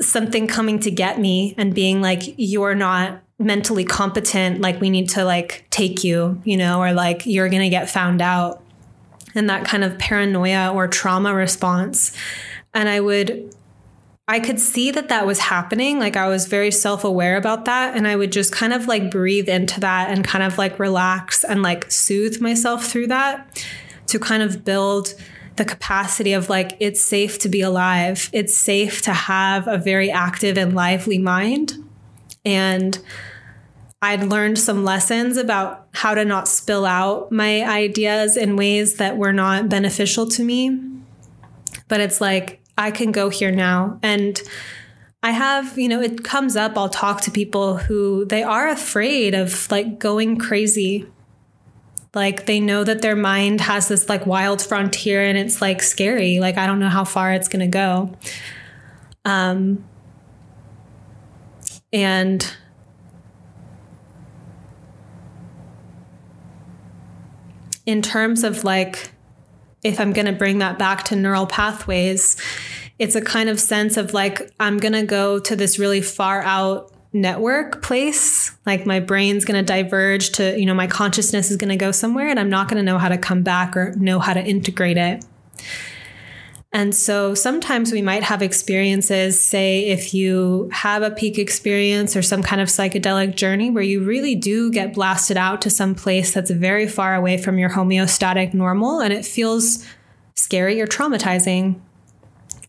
[0.00, 5.08] something coming to get me and being like you're not mentally competent like we need
[5.08, 8.62] to like take you you know or like you're going to get found out
[9.34, 12.16] and that kind of paranoia or trauma response
[12.74, 13.54] and I would
[14.28, 15.98] I could see that that was happening.
[15.98, 17.96] Like I was very self aware about that.
[17.96, 21.44] And I would just kind of like breathe into that and kind of like relax
[21.44, 23.62] and like soothe myself through that
[24.06, 25.14] to kind of build
[25.56, 28.30] the capacity of like, it's safe to be alive.
[28.32, 31.74] It's safe to have a very active and lively mind.
[32.44, 32.98] And
[34.04, 39.16] I'd learned some lessons about how to not spill out my ideas in ways that
[39.16, 40.76] were not beneficial to me.
[41.86, 44.00] But it's like, I can go here now.
[44.02, 44.42] And
[45.22, 49.34] I have, you know, it comes up, I'll talk to people who they are afraid
[49.34, 51.06] of like going crazy.
[52.12, 56.40] Like they know that their mind has this like wild frontier and it's like scary.
[56.40, 58.16] Like I don't know how far it's going to go.
[59.24, 59.84] Um,
[61.92, 62.52] and
[67.86, 69.12] in terms of like
[69.82, 72.40] if I'm going to bring that back to neural pathways,
[72.98, 76.42] it's a kind of sense of like, I'm going to go to this really far
[76.42, 78.56] out network place.
[78.64, 81.90] Like my brain's going to diverge to, you know, my consciousness is going to go
[81.90, 84.42] somewhere and I'm not going to know how to come back or know how to
[84.42, 85.24] integrate it.
[86.74, 92.22] And so sometimes we might have experiences, say, if you have a peak experience or
[92.22, 96.32] some kind of psychedelic journey where you really do get blasted out to some place
[96.32, 99.86] that's very far away from your homeostatic normal and it feels
[100.34, 101.78] scary or traumatizing.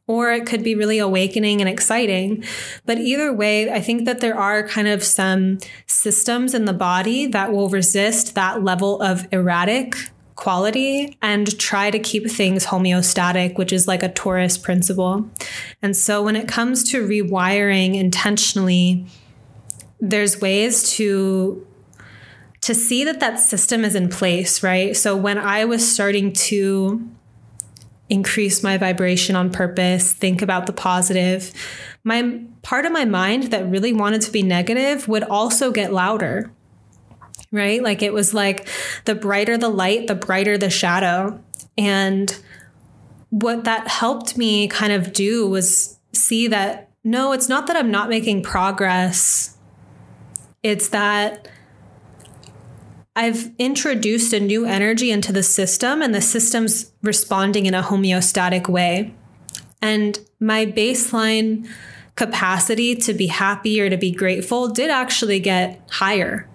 [0.06, 2.44] Or it could be really awakening and exciting.
[2.86, 7.28] But either way, I think that there are kind of some systems in the body
[7.28, 9.96] that will resist that level of erratic
[10.36, 15.30] quality and try to keep things homeostatic, which is like a Taurus principle.
[15.82, 19.06] And so when it comes to rewiring intentionally,
[20.00, 21.66] there's ways to
[22.62, 24.96] to see that that system is in place, right?
[24.96, 27.06] So when I was starting to
[28.08, 31.52] increase my vibration on purpose, think about the positive,
[32.06, 36.52] my part of my mind that really wanted to be negative would also get louder
[37.54, 37.82] right?
[37.82, 38.68] Like it was like
[39.06, 41.42] the brighter the light, the brighter the shadow.
[41.78, 42.38] And
[43.30, 47.92] what that helped me kind of do was see that no, it's not that I'm
[47.92, 49.58] not making progress.
[50.64, 51.48] It's that
[53.16, 58.68] I've introduced a new energy into the system and the system's responding in a homeostatic
[58.68, 59.14] way.
[59.82, 61.68] And my baseline
[62.16, 66.50] capacity to be happy or to be grateful did actually get higher.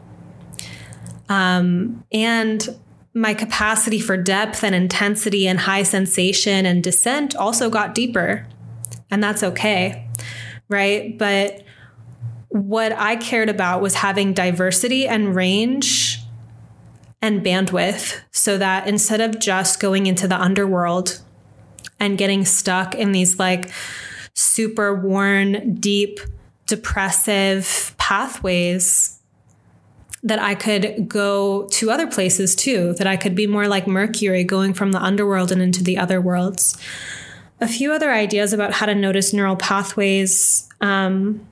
[1.29, 2.69] Um, and
[3.15, 8.47] my capacity for depth and intensity and high sensation and descent also got deeper.
[9.11, 10.07] And that's okay.
[10.69, 11.17] Right.
[11.19, 11.63] But
[12.49, 16.21] what I cared about was having diversity and range
[17.21, 21.21] and bandwidth so that instead of just going into the underworld
[21.99, 23.71] and getting stuck in these like
[24.35, 26.21] super worn, deep,
[26.67, 29.18] depressive pathways
[30.23, 34.45] that I could go to other places too, that I could be more like Mercury
[34.45, 36.77] going from the underworld and into the other worlds.
[37.61, 40.69] A few other ideas about how to notice neural pathways.
[40.81, 41.47] Um,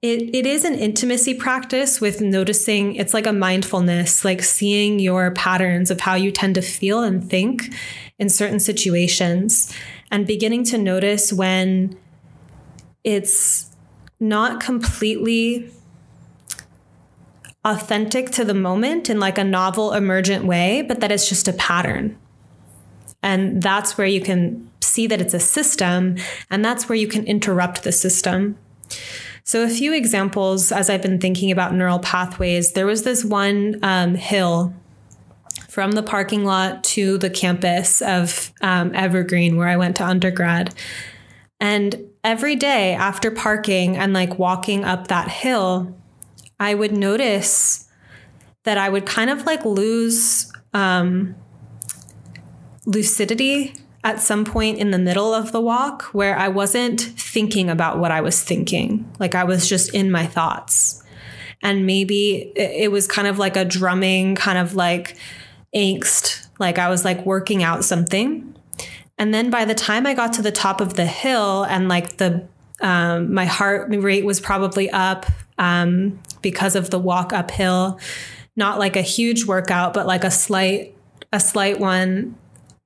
[0.00, 5.32] it, it is an intimacy practice with noticing, it's like a mindfulness, like seeing your
[5.32, 7.74] patterns of how you tend to feel and think
[8.18, 9.74] in certain situations
[10.10, 11.96] and beginning to notice when
[13.02, 13.74] it's
[14.20, 15.70] not completely
[17.68, 21.52] authentic to the moment in like a novel, emergent way, but that it's just a
[21.52, 22.16] pattern.
[23.22, 26.16] And that's where you can see that it's a system,
[26.50, 28.56] and that's where you can interrupt the system.
[29.44, 33.78] So, a few examples as I've been thinking about neural pathways, there was this one
[33.82, 34.74] um, hill
[35.68, 40.74] from the parking lot to the campus of um, Evergreen, where I went to undergrad.
[41.60, 45.97] And every day after parking and like walking up that hill,
[46.60, 47.88] I would notice
[48.64, 51.36] that I would kind of like lose um,
[52.84, 57.98] lucidity at some point in the middle of the walk where I wasn't thinking about
[57.98, 59.10] what I was thinking.
[59.18, 61.02] Like I was just in my thoughts.
[61.62, 65.16] And maybe it was kind of like a drumming, kind of like
[65.74, 66.46] angst.
[66.58, 68.54] Like I was like working out something.
[69.18, 72.18] And then by the time I got to the top of the hill and like
[72.18, 72.46] the,
[72.80, 75.26] um, my heart rate was probably up
[75.58, 77.98] um, because of the walk uphill,
[78.56, 80.96] not like a huge workout, but like a slight,
[81.32, 82.36] a slight one.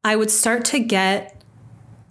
[0.05, 1.42] I would start to get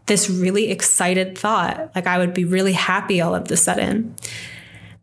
[0.08, 1.92] this really excited thought.
[1.96, 4.16] Like I would be really happy all of the sudden.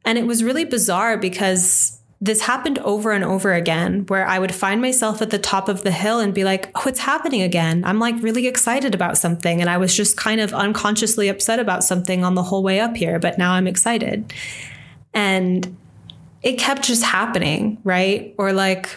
[0.04, 4.52] And it was really bizarre because this happened over and over again where I would
[4.52, 7.84] find myself at the top of the hill and be like, oh, it's happening again.
[7.84, 9.60] I'm like really excited about something.
[9.60, 12.96] And I was just kind of unconsciously upset about something on the whole way up
[12.96, 14.32] here, but now I'm excited.
[15.14, 15.76] And
[16.42, 18.34] it kept just happening, right?
[18.38, 18.88] Or like,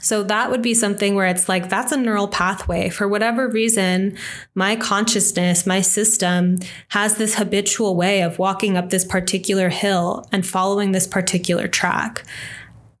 [0.00, 2.88] so that would be something where it's like, that's a neural pathway.
[2.88, 4.16] For whatever reason,
[4.54, 10.46] my consciousness, my system has this habitual way of walking up this particular hill and
[10.46, 12.24] following this particular track.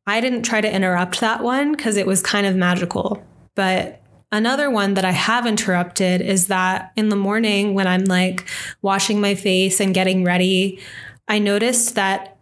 [0.06, 3.22] I didn't try to interrupt that one because it was kind of magical.
[3.54, 8.48] But another one that I have interrupted is that in the morning when I'm like
[8.82, 10.80] washing my face and getting ready,
[11.28, 12.37] I noticed that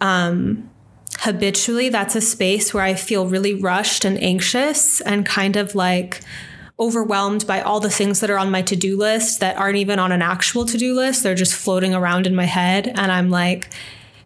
[0.00, 0.70] um,
[1.18, 6.20] habitually that's a space where I feel really rushed and anxious and kind of like
[6.78, 10.12] overwhelmed by all the things that are on my to-do list that aren't even on
[10.12, 11.22] an actual to-do list.
[11.22, 13.70] They're just floating around in my head and I'm like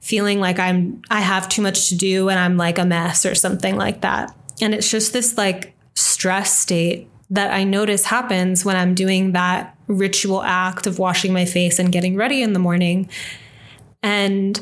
[0.00, 3.34] feeling like I'm I have too much to do and I'm like a mess or
[3.34, 4.36] something like that.
[4.60, 9.76] And it's just this like stress state that I notice happens when I'm doing that
[9.88, 13.08] ritual act of washing my face and getting ready in the morning.
[14.02, 14.60] And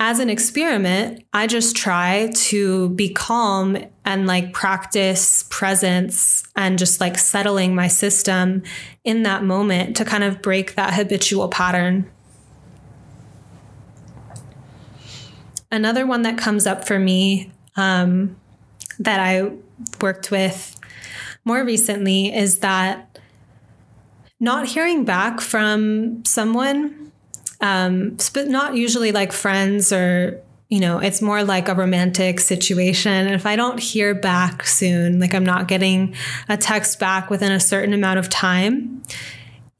[0.00, 7.00] as an experiment, I just try to be calm and like practice presence and just
[7.00, 8.62] like settling my system
[9.02, 12.08] in that moment to kind of break that habitual pattern.
[15.70, 18.36] Another one that comes up for me um,
[19.00, 19.50] that I
[20.00, 20.78] worked with
[21.44, 23.18] more recently is that
[24.38, 26.97] not hearing back from someone
[27.60, 33.10] um, but not usually like friends or you know, it's more like a romantic situation.
[33.10, 36.14] And if I don't hear back soon, like I'm not getting
[36.48, 39.02] a text back within a certain amount of time,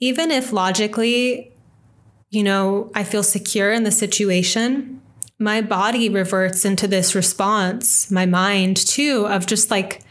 [0.00, 1.52] even if logically,
[2.30, 5.02] you know, I feel secure in the situation,
[5.38, 10.02] my body reverts into this response, my mind too, of just like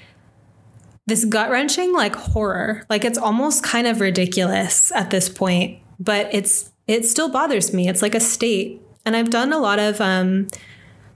[1.08, 2.84] this gut wrenching, like horror.
[2.88, 7.88] Like it's almost kind of ridiculous at this point, but it's it still bothers me.
[7.88, 8.82] It's like a state.
[9.06, 10.48] And I've done a lot of um,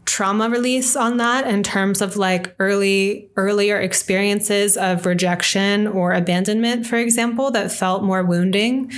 [0.05, 6.85] trauma release on that in terms of like early earlier experiences of rejection or abandonment,
[6.85, 8.91] for example, that felt more wounding,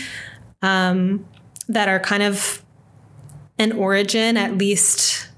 [0.61, 1.25] um,
[1.67, 2.63] that are kind of
[3.59, 5.29] an origin, at least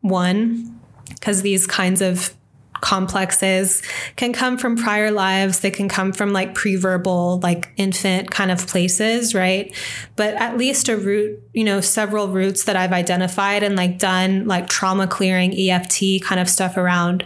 [0.00, 2.35] one, because these kinds of
[2.80, 3.82] complexes
[4.16, 5.60] can come from prior lives.
[5.60, 9.74] They can come from like pre-verbal like infant kind of places right?
[10.16, 14.46] But at least a root you know several roots that i've identified and like done
[14.46, 17.24] like trauma clearing eft kind of stuff around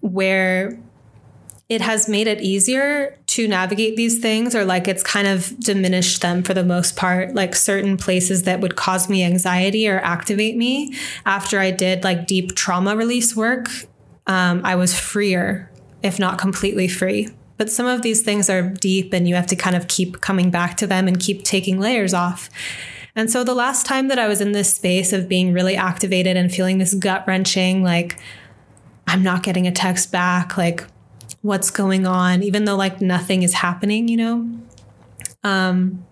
[0.00, 0.78] where
[1.68, 6.20] it has made it easier to navigate these things or like it's kind of diminished
[6.20, 7.34] them for the most part.
[7.34, 12.26] Like certain places that would cause me anxiety or activate me after i did like
[12.26, 13.68] deep trauma release work
[14.26, 15.70] um, I was freer,
[16.02, 17.28] if not completely free.
[17.56, 20.50] But some of these things are deep and you have to kind of keep coming
[20.50, 22.50] back to them and keep taking layers off.
[23.14, 26.36] And so the last time that I was in this space of being really activated
[26.36, 28.18] and feeling this gut wrenching, like,
[29.06, 30.84] I'm not getting a text back, like,
[31.42, 34.50] what's going on, even though like nothing is happening, you know?
[35.44, 36.06] Um,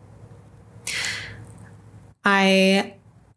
[2.24, 2.94] I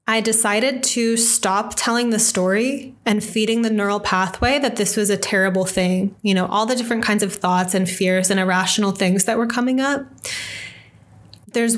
[0.07, 5.09] I decided to stop telling the story and feeding the neural pathway that this was
[5.09, 6.15] a terrible thing.
[6.21, 9.47] You know, all the different kinds of thoughts and fears and irrational things that were
[9.47, 10.05] coming up.
[11.47, 11.77] There's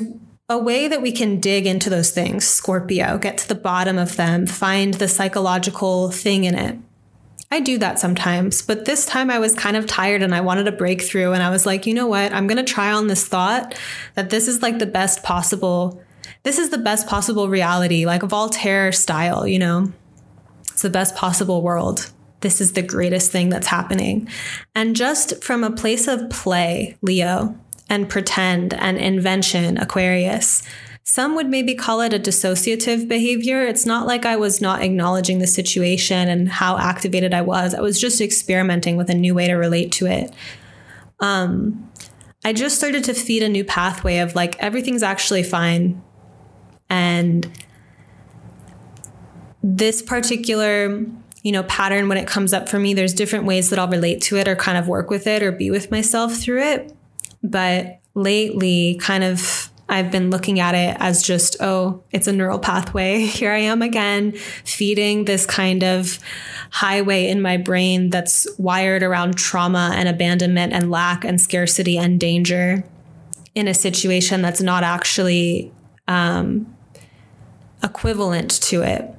[0.50, 4.18] a way that we can dig into those things, Scorpio, get to the bottom of
[4.18, 6.78] them, find the psychological thing in it.
[7.50, 10.68] I do that sometimes, but this time I was kind of tired and I wanted
[10.68, 11.32] a breakthrough.
[11.32, 12.34] And I was like, you know what?
[12.34, 13.74] I'm going to try on this thought
[14.16, 16.02] that this is like the best possible
[16.44, 19.92] this is the best possible reality, like Voltaire style, you know?
[20.72, 22.12] It's the best possible world.
[22.42, 24.30] This is the greatest thing that's happening.
[24.76, 27.58] And just from a place of play, Leo,
[27.90, 30.62] and pretend and invention, Aquarius,
[31.04, 33.64] some would maybe call it a dissociative behavior.
[33.64, 37.74] It's not like I was not acknowledging the situation and how activated I was.
[37.74, 40.34] I was just experimenting with a new way to relate to it.
[41.22, 41.90] Um,
[42.44, 46.04] I just started to feed a new pathway of like, everything's actually fine.
[46.90, 47.50] And
[49.64, 51.06] this particular
[51.44, 54.22] you know pattern when it comes up for me there's different ways that I'll relate
[54.24, 56.96] to it or kind of work with it or be with myself through it
[57.44, 62.60] but lately kind of I've been looking at it as just, oh, it's a neural
[62.60, 63.20] pathway.
[63.26, 64.34] Here I am again,
[64.66, 66.20] feeding this kind of
[66.72, 72.20] highway in my brain that's wired around trauma and abandonment and lack and scarcity and
[72.20, 72.84] danger
[73.56, 75.72] in a situation that's not actually
[76.10, 76.77] um,
[77.88, 79.14] equivalent to it.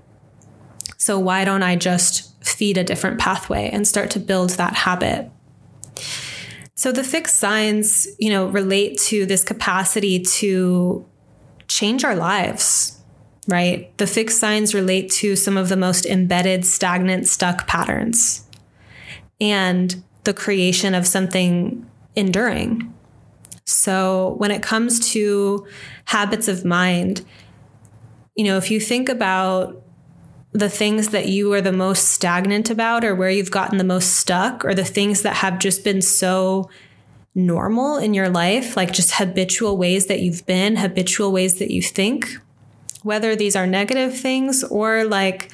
[0.96, 5.30] So, why don't I just feed a different pathway and start to build that habit?
[6.78, 11.04] So the fixed signs, you know, relate to this capacity to
[11.66, 13.00] change our lives,
[13.48, 13.90] right?
[13.98, 18.46] The fixed signs relate to some of the most embedded, stagnant, stuck patterns
[19.40, 22.94] and the creation of something enduring.
[23.64, 25.66] So when it comes to
[26.04, 27.24] habits of mind,
[28.38, 29.82] you know, if you think about
[30.52, 34.14] the things that you are the most stagnant about or where you've gotten the most
[34.14, 36.70] stuck or the things that have just been so
[37.34, 41.82] normal in your life, like just habitual ways that you've been, habitual ways that you
[41.82, 42.38] think,
[43.02, 45.50] whether these are negative things or like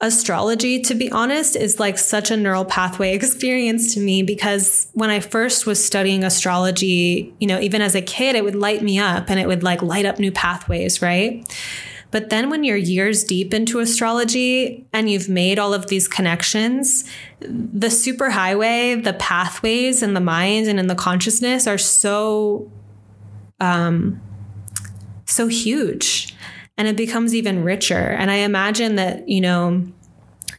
[0.00, 5.10] astrology, to be honest, is like such a neural pathway experience to me because when
[5.10, 8.98] I first was studying astrology, you know, even as a kid, it would light me
[8.98, 11.46] up and it would like light up new pathways, right?
[12.10, 17.04] But then when you're years deep into astrology and you've made all of these connections,
[17.38, 22.70] the superhighway, the pathways in the mind and in the consciousness are so
[23.60, 24.20] um
[25.26, 26.34] so huge
[26.80, 27.94] and it becomes even richer.
[27.94, 29.86] And I imagine that, you know,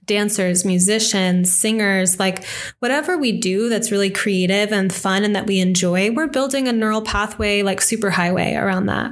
[0.05, 2.45] dancers, musicians, singers, like
[2.77, 6.71] whatever we do that's really creative and fun and that we enjoy, we're building a
[6.71, 9.11] neural pathway like superhighway around that.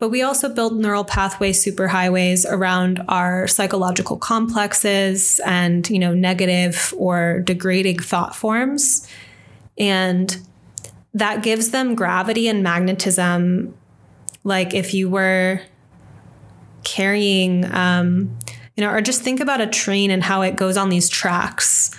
[0.00, 6.92] But we also build neural pathway superhighways around our psychological complexes and, you know, negative
[6.96, 9.06] or degrading thought forms.
[9.78, 10.36] And
[11.14, 13.78] that gives them gravity and magnetism.
[14.42, 15.60] Like if you were
[16.88, 18.38] carrying um,
[18.78, 21.90] you know, or just think about a train and how it goes on these tracks.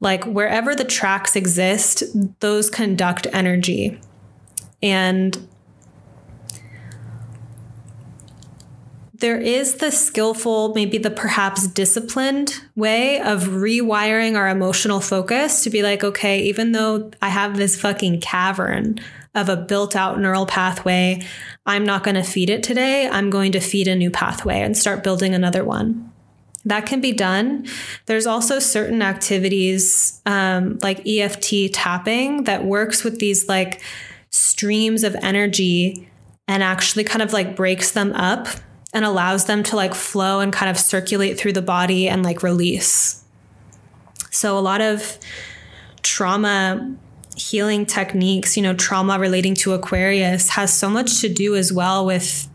[0.00, 2.02] Like wherever the tracks exist,
[2.40, 4.00] those conduct energy.
[4.82, 5.46] And
[9.18, 15.70] there is the skillful, maybe the perhaps disciplined way of rewiring our emotional focus to
[15.70, 19.00] be like, okay, even though I have this fucking cavern
[19.36, 21.22] of a built out neural pathway.
[21.66, 23.06] I'm not going to feed it today.
[23.06, 26.10] I'm going to feed a new pathway and start building another one.
[26.64, 27.66] That can be done.
[28.06, 33.82] There's also certain activities um, like EFT tapping that works with these like
[34.30, 36.08] streams of energy
[36.48, 38.48] and actually kind of like breaks them up
[38.96, 42.42] and allows them to like flow and kind of circulate through the body and like
[42.42, 43.22] release.
[44.30, 45.18] So a lot of
[46.02, 46.96] trauma
[47.36, 52.06] healing techniques, you know, trauma relating to Aquarius has so much to do as well
[52.06, 52.48] with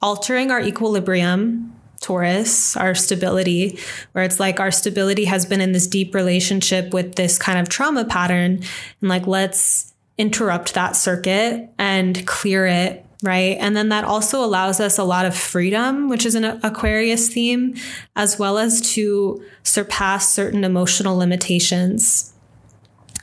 [0.00, 3.76] altering our equilibrium, Taurus, our stability,
[4.12, 7.68] where it's like our stability has been in this deep relationship with this kind of
[7.68, 8.60] trauma pattern.
[9.00, 13.04] And like, let's interrupt that circuit and clear it.
[13.22, 13.56] Right.
[13.60, 17.76] And then that also allows us a lot of freedom, which is an Aquarius theme,
[18.16, 22.32] as well as to surpass certain emotional limitations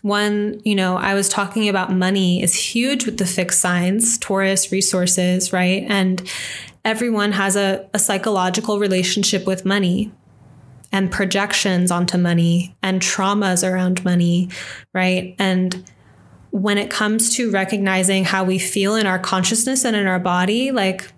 [0.01, 4.71] one, you know, I was talking about money is huge with the fixed signs, Taurus
[4.71, 5.85] resources, right?
[5.87, 6.29] And
[6.85, 10.11] everyone has a, a psychological relationship with money
[10.91, 14.49] and projections onto money and traumas around money,
[14.93, 15.35] right?
[15.37, 15.89] And
[16.51, 20.71] when it comes to recognizing how we feel in our consciousness and in our body,
[20.71, 21.11] like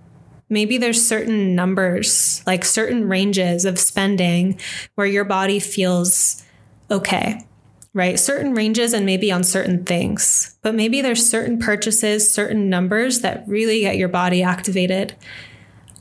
[0.49, 4.59] maybe there's certain numbers, like certain ranges of spending
[4.95, 6.43] where your body feels
[6.89, 7.45] okay
[7.93, 8.19] right?
[8.19, 13.43] Certain ranges and maybe on certain things, but maybe there's certain purchases, certain numbers that
[13.47, 15.15] really get your body activated.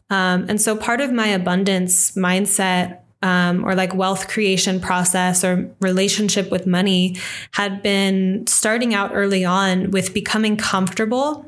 [0.08, 5.70] Um, and so part of my abundance mindset um, or like wealth creation process or
[5.80, 7.16] relationship with money
[7.52, 11.46] had been starting out early on with becoming comfortable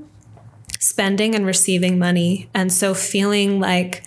[0.79, 2.49] spending and receiving money.
[2.55, 4.03] And so feeling like,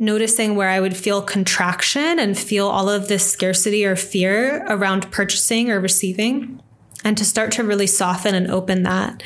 [0.00, 5.10] noticing where I would feel contraction and feel all of this scarcity or fear around
[5.12, 6.60] purchasing or receiving,
[7.04, 9.22] and to start to really soften and open that.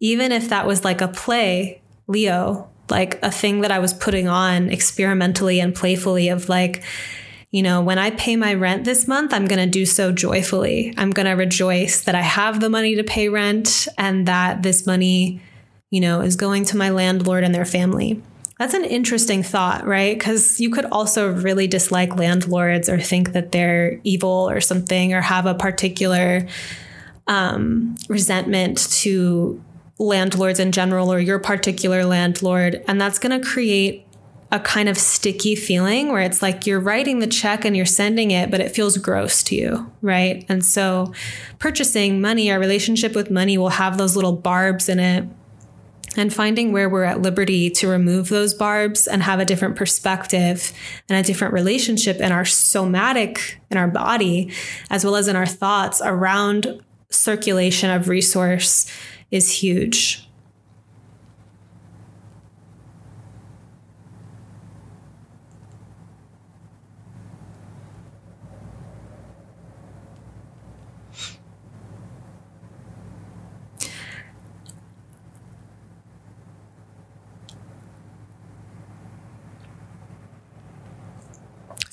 [0.00, 4.28] Even if that was like a play, Leo, like a thing that I was putting
[4.28, 6.84] on experimentally and playfully, of like,
[7.50, 10.92] you know, when I pay my rent this month, I'm going to do so joyfully.
[10.96, 14.86] I'm going to rejoice that I have the money to pay rent and that this
[14.86, 15.40] money,
[15.90, 18.20] you know, is going to my landlord and their family
[18.58, 20.16] That's an interesting thought, right?
[20.16, 25.20] Because you could also really dislike landlords or think that they're evil or something, or
[25.20, 26.46] have a particular
[27.26, 29.60] um, resentment to
[29.98, 32.82] landlords in general or your particular landlord.
[32.88, 34.06] And that's going to create
[34.50, 38.30] a kind of sticky feeling where it's like you're writing the check and you're sending
[38.30, 40.44] it, but it feels gross to you, right?
[40.48, 41.12] And so
[41.58, 45.28] purchasing money, our relationship with money will have those little barbs in it
[46.16, 50.72] and finding where we're at liberty to remove those barbs and have a different perspective
[51.08, 54.52] and a different relationship in our somatic in our body
[54.90, 56.80] as well as in our thoughts around
[57.10, 58.90] circulation of resource
[59.30, 60.23] is huge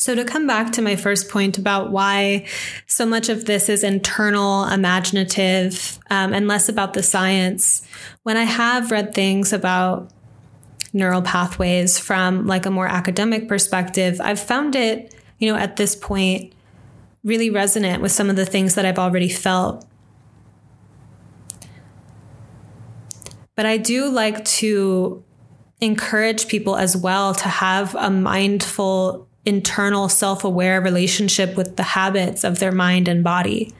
[0.01, 2.47] So, to come back to my first point about why
[2.87, 7.83] so much of this is internal, imaginative, um, and less about the science,
[8.23, 10.09] when I have read things about
[10.91, 15.95] neural pathways from like a more academic perspective, I've found it, you know, at this
[15.95, 16.51] point
[17.23, 19.85] really resonant with some of the things that I've already felt.
[23.55, 25.23] But I do like to
[25.79, 32.43] encourage people as well to have a mindful internal self aware relationship with the habits
[32.43, 33.73] of their mind and body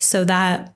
[0.00, 0.74] so that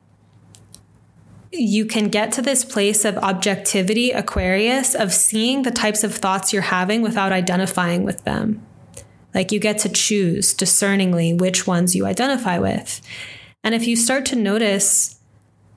[1.53, 6.53] you can get to this place of objectivity, Aquarius, of seeing the types of thoughts
[6.53, 8.65] you're having without identifying with them.
[9.35, 13.01] Like you get to choose discerningly which ones you identify with.
[13.65, 15.19] And if you start to notice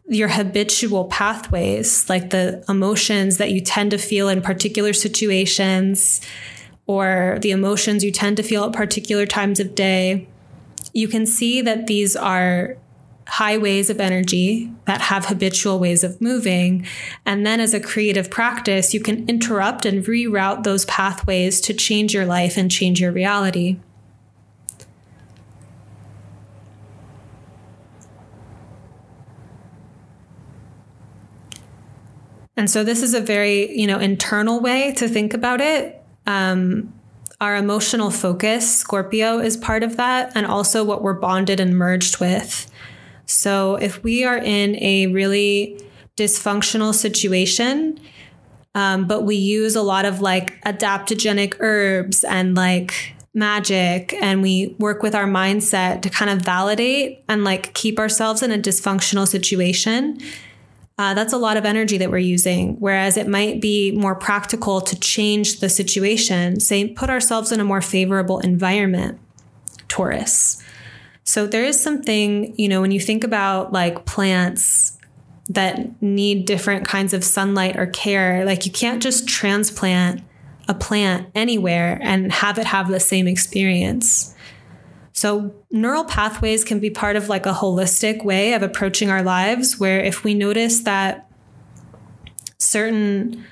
[0.07, 6.21] your habitual pathways, like the emotions that you tend to feel in particular situations,
[6.91, 10.27] or the emotions you tend to feel at particular times of day,
[10.93, 12.75] you can see that these are
[13.27, 16.85] highways of energy that have habitual ways of moving.
[17.25, 22.13] And then as a creative practice, you can interrupt and reroute those pathways to change
[22.13, 23.77] your life and change your reality.
[32.57, 36.93] And so this is a very, you know, internal way to think about it um,
[37.39, 42.19] our emotional focus, Scorpio, is part of that, and also what we're bonded and merged
[42.19, 42.69] with.
[43.25, 45.79] So if we are in a really
[46.17, 47.99] dysfunctional situation,
[48.75, 54.75] um, but we use a lot of like adaptogenic herbs and like magic and we
[54.77, 59.25] work with our mindset to kind of validate and like keep ourselves in a dysfunctional
[59.25, 60.19] situation
[60.97, 62.75] uh, that's a lot of energy that we're using.
[62.79, 67.63] Whereas it might be more practical to change the situation, say, put ourselves in a
[67.63, 69.19] more favorable environment,
[69.87, 70.61] Taurus.
[71.23, 74.97] So there is something, you know, when you think about like plants
[75.49, 80.21] that need different kinds of sunlight or care, like you can't just transplant
[80.67, 84.35] a plant anywhere and have it have the same experience.
[85.13, 89.79] So, neural pathways can be part of like a holistic way of approaching our lives,
[89.79, 91.29] where if we notice that
[92.57, 93.45] certain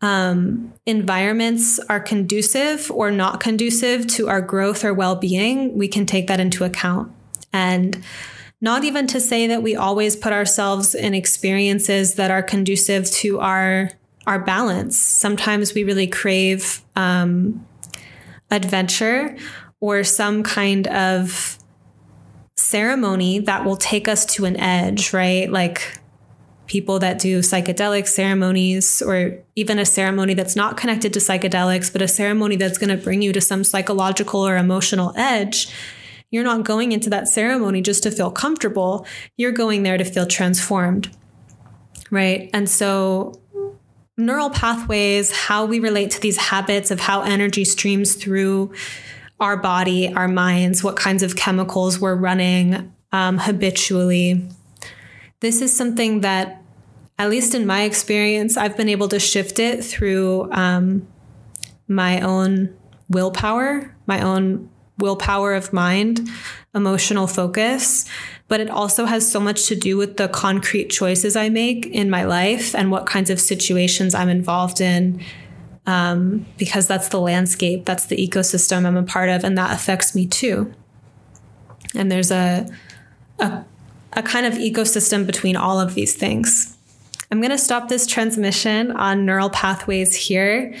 [0.00, 6.06] um, environments are conducive or not conducive to our growth or well being, we can
[6.06, 7.12] take that into account.
[7.52, 8.02] And
[8.60, 13.40] not even to say that we always put ourselves in experiences that are conducive to
[13.40, 13.90] our
[14.26, 14.98] our balance.
[14.98, 17.66] Sometimes we really crave um,
[18.50, 19.34] adventure
[19.80, 21.58] or some kind of
[22.56, 25.50] ceremony that will take us to an edge, right?
[25.50, 25.98] Like
[26.66, 32.02] people that do psychedelic ceremonies or even a ceremony that's not connected to psychedelics, but
[32.02, 35.72] a ceremony that's going to bring you to some psychological or emotional edge.
[36.30, 39.06] You're not going into that ceremony just to feel comfortable.
[39.36, 41.10] You're going there to feel transformed.
[42.10, 42.50] Right.
[42.52, 43.40] And so
[44.18, 48.72] neural pathways, how we relate to these habits of how energy streams through
[49.40, 54.48] our body, our minds, what kinds of chemicals we're running um, habitually.
[55.40, 56.62] This is something that,
[57.18, 61.06] at least in my experience, I've been able to shift it through um,
[61.86, 62.76] my own
[63.08, 66.28] willpower, my own willpower of mind,
[66.74, 68.04] emotional focus.
[68.48, 72.10] But it also has so much to do with the concrete choices I make in
[72.10, 75.22] my life and what kinds of situations I'm involved in
[75.88, 80.14] um, because that's the landscape, that's the ecosystem I'm a part of, and that affects
[80.14, 80.70] me too.
[81.94, 82.68] And there's a,
[83.38, 83.64] a,
[84.12, 86.76] a kind of ecosystem between all of these things.
[87.32, 90.74] I'm going to stop this transmission on neural pathways here.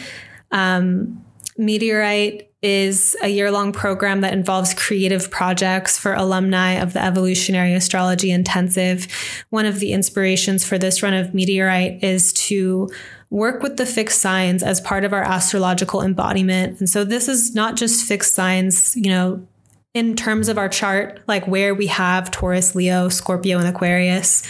[0.50, 1.24] Um,
[1.56, 7.72] Meteorite is a year long program that involves creative projects for alumni of the Evolutionary
[7.72, 9.06] Astrology Intensive.
[9.48, 12.90] One of the inspirations for this run of Meteorite is to
[13.30, 16.78] work with the fixed signs as part of our astrological embodiment.
[16.78, 19.46] And so this is not just fixed signs, you know,
[19.94, 24.42] in terms of our chart, like where we have Taurus, Leo, Scorpio, and Aquarius.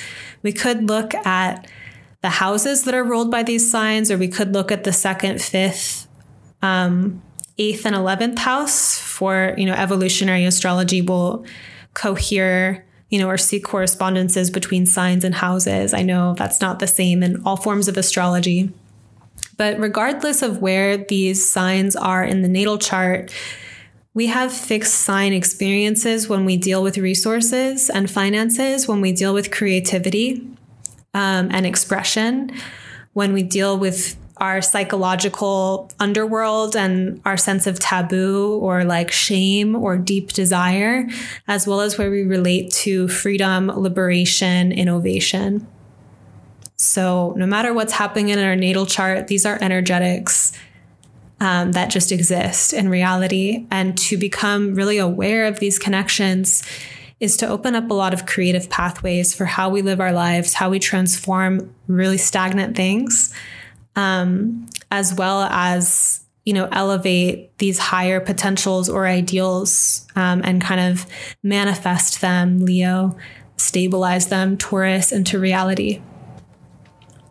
[0.43, 1.68] We could look at
[2.22, 5.41] the houses that are ruled by these signs, or we could look at the second,
[5.41, 6.09] fifth,
[6.62, 7.22] um,
[7.59, 11.45] eighth and 11th house for, you know, evolutionary astrology will
[11.95, 15.95] cohere, you know, or see correspondences between signs and houses.
[15.95, 18.71] I know that's not the same in all forms of astrology.
[19.57, 23.33] But regardless of where these signs are in the natal chart,
[24.15, 29.33] we have fixed sign experiences when we deal with resources and finances, when we deal
[29.33, 30.47] with creativity
[31.15, 32.53] um, and expression,
[33.13, 39.76] when we deal with our psychological underworld and our sense of taboo or like shame
[39.76, 41.09] or deep desire,
[41.47, 45.66] as well as where we relate to freedom, liberation, innovation.
[46.76, 50.53] So, no matter what's happening in our natal chart, these are energetics
[51.41, 53.66] um, that just exist in reality.
[53.70, 56.62] And to become really aware of these connections
[57.20, 60.55] is to open up a lot of creative pathways for how we live our lives,
[60.55, 63.34] how we transform really stagnant things
[63.99, 70.80] um, as well as you know elevate these higher potentials or ideals um, and kind
[70.80, 71.05] of
[71.42, 73.16] manifest them leo
[73.57, 76.01] stabilize them taurus into reality.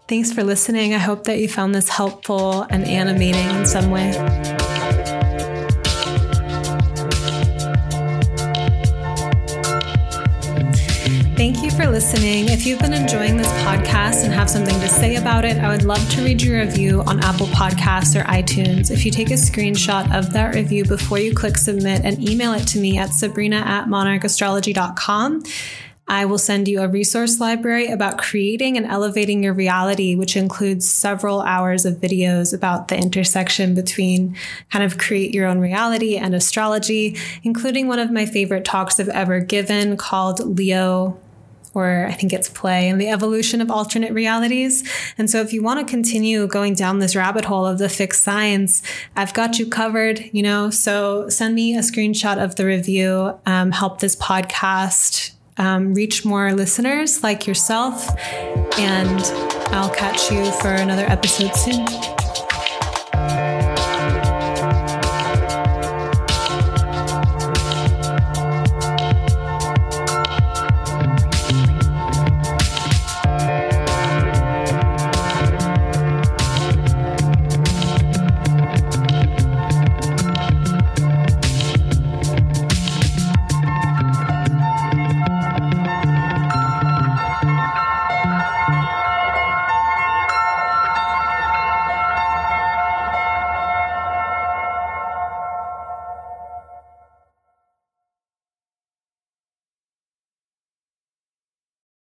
[0.10, 0.94] Thanks for listening.
[0.94, 4.67] I hope that you found this helpful and animating in some way
[11.78, 12.50] for listening.
[12.50, 15.84] If you've been enjoying this podcast and have something to say about it, I would
[15.84, 18.90] love to read your review on Apple Podcasts or iTunes.
[18.90, 22.66] If you take a screenshot of that review before you click submit and email it
[22.70, 25.44] to me at sabrina at monarchastrology.com,
[26.08, 30.90] I will send you a resource library about creating and elevating your reality, which includes
[30.90, 34.36] several hours of videos about the intersection between
[34.72, 39.10] kind of create your own reality and astrology, including one of my favorite talks I've
[39.10, 41.20] ever given called Leo
[41.78, 44.84] or I think it's play and the evolution of alternate realities.
[45.18, 48.24] And so if you want to continue going down this rabbit hole of the fixed
[48.24, 48.82] signs,
[49.16, 53.72] I've got you covered, you know, so send me a screenshot of the review, um,
[53.72, 58.10] help this podcast um, reach more listeners like yourself.
[58.80, 59.22] And
[59.74, 62.17] I'll catch you for another episode soon.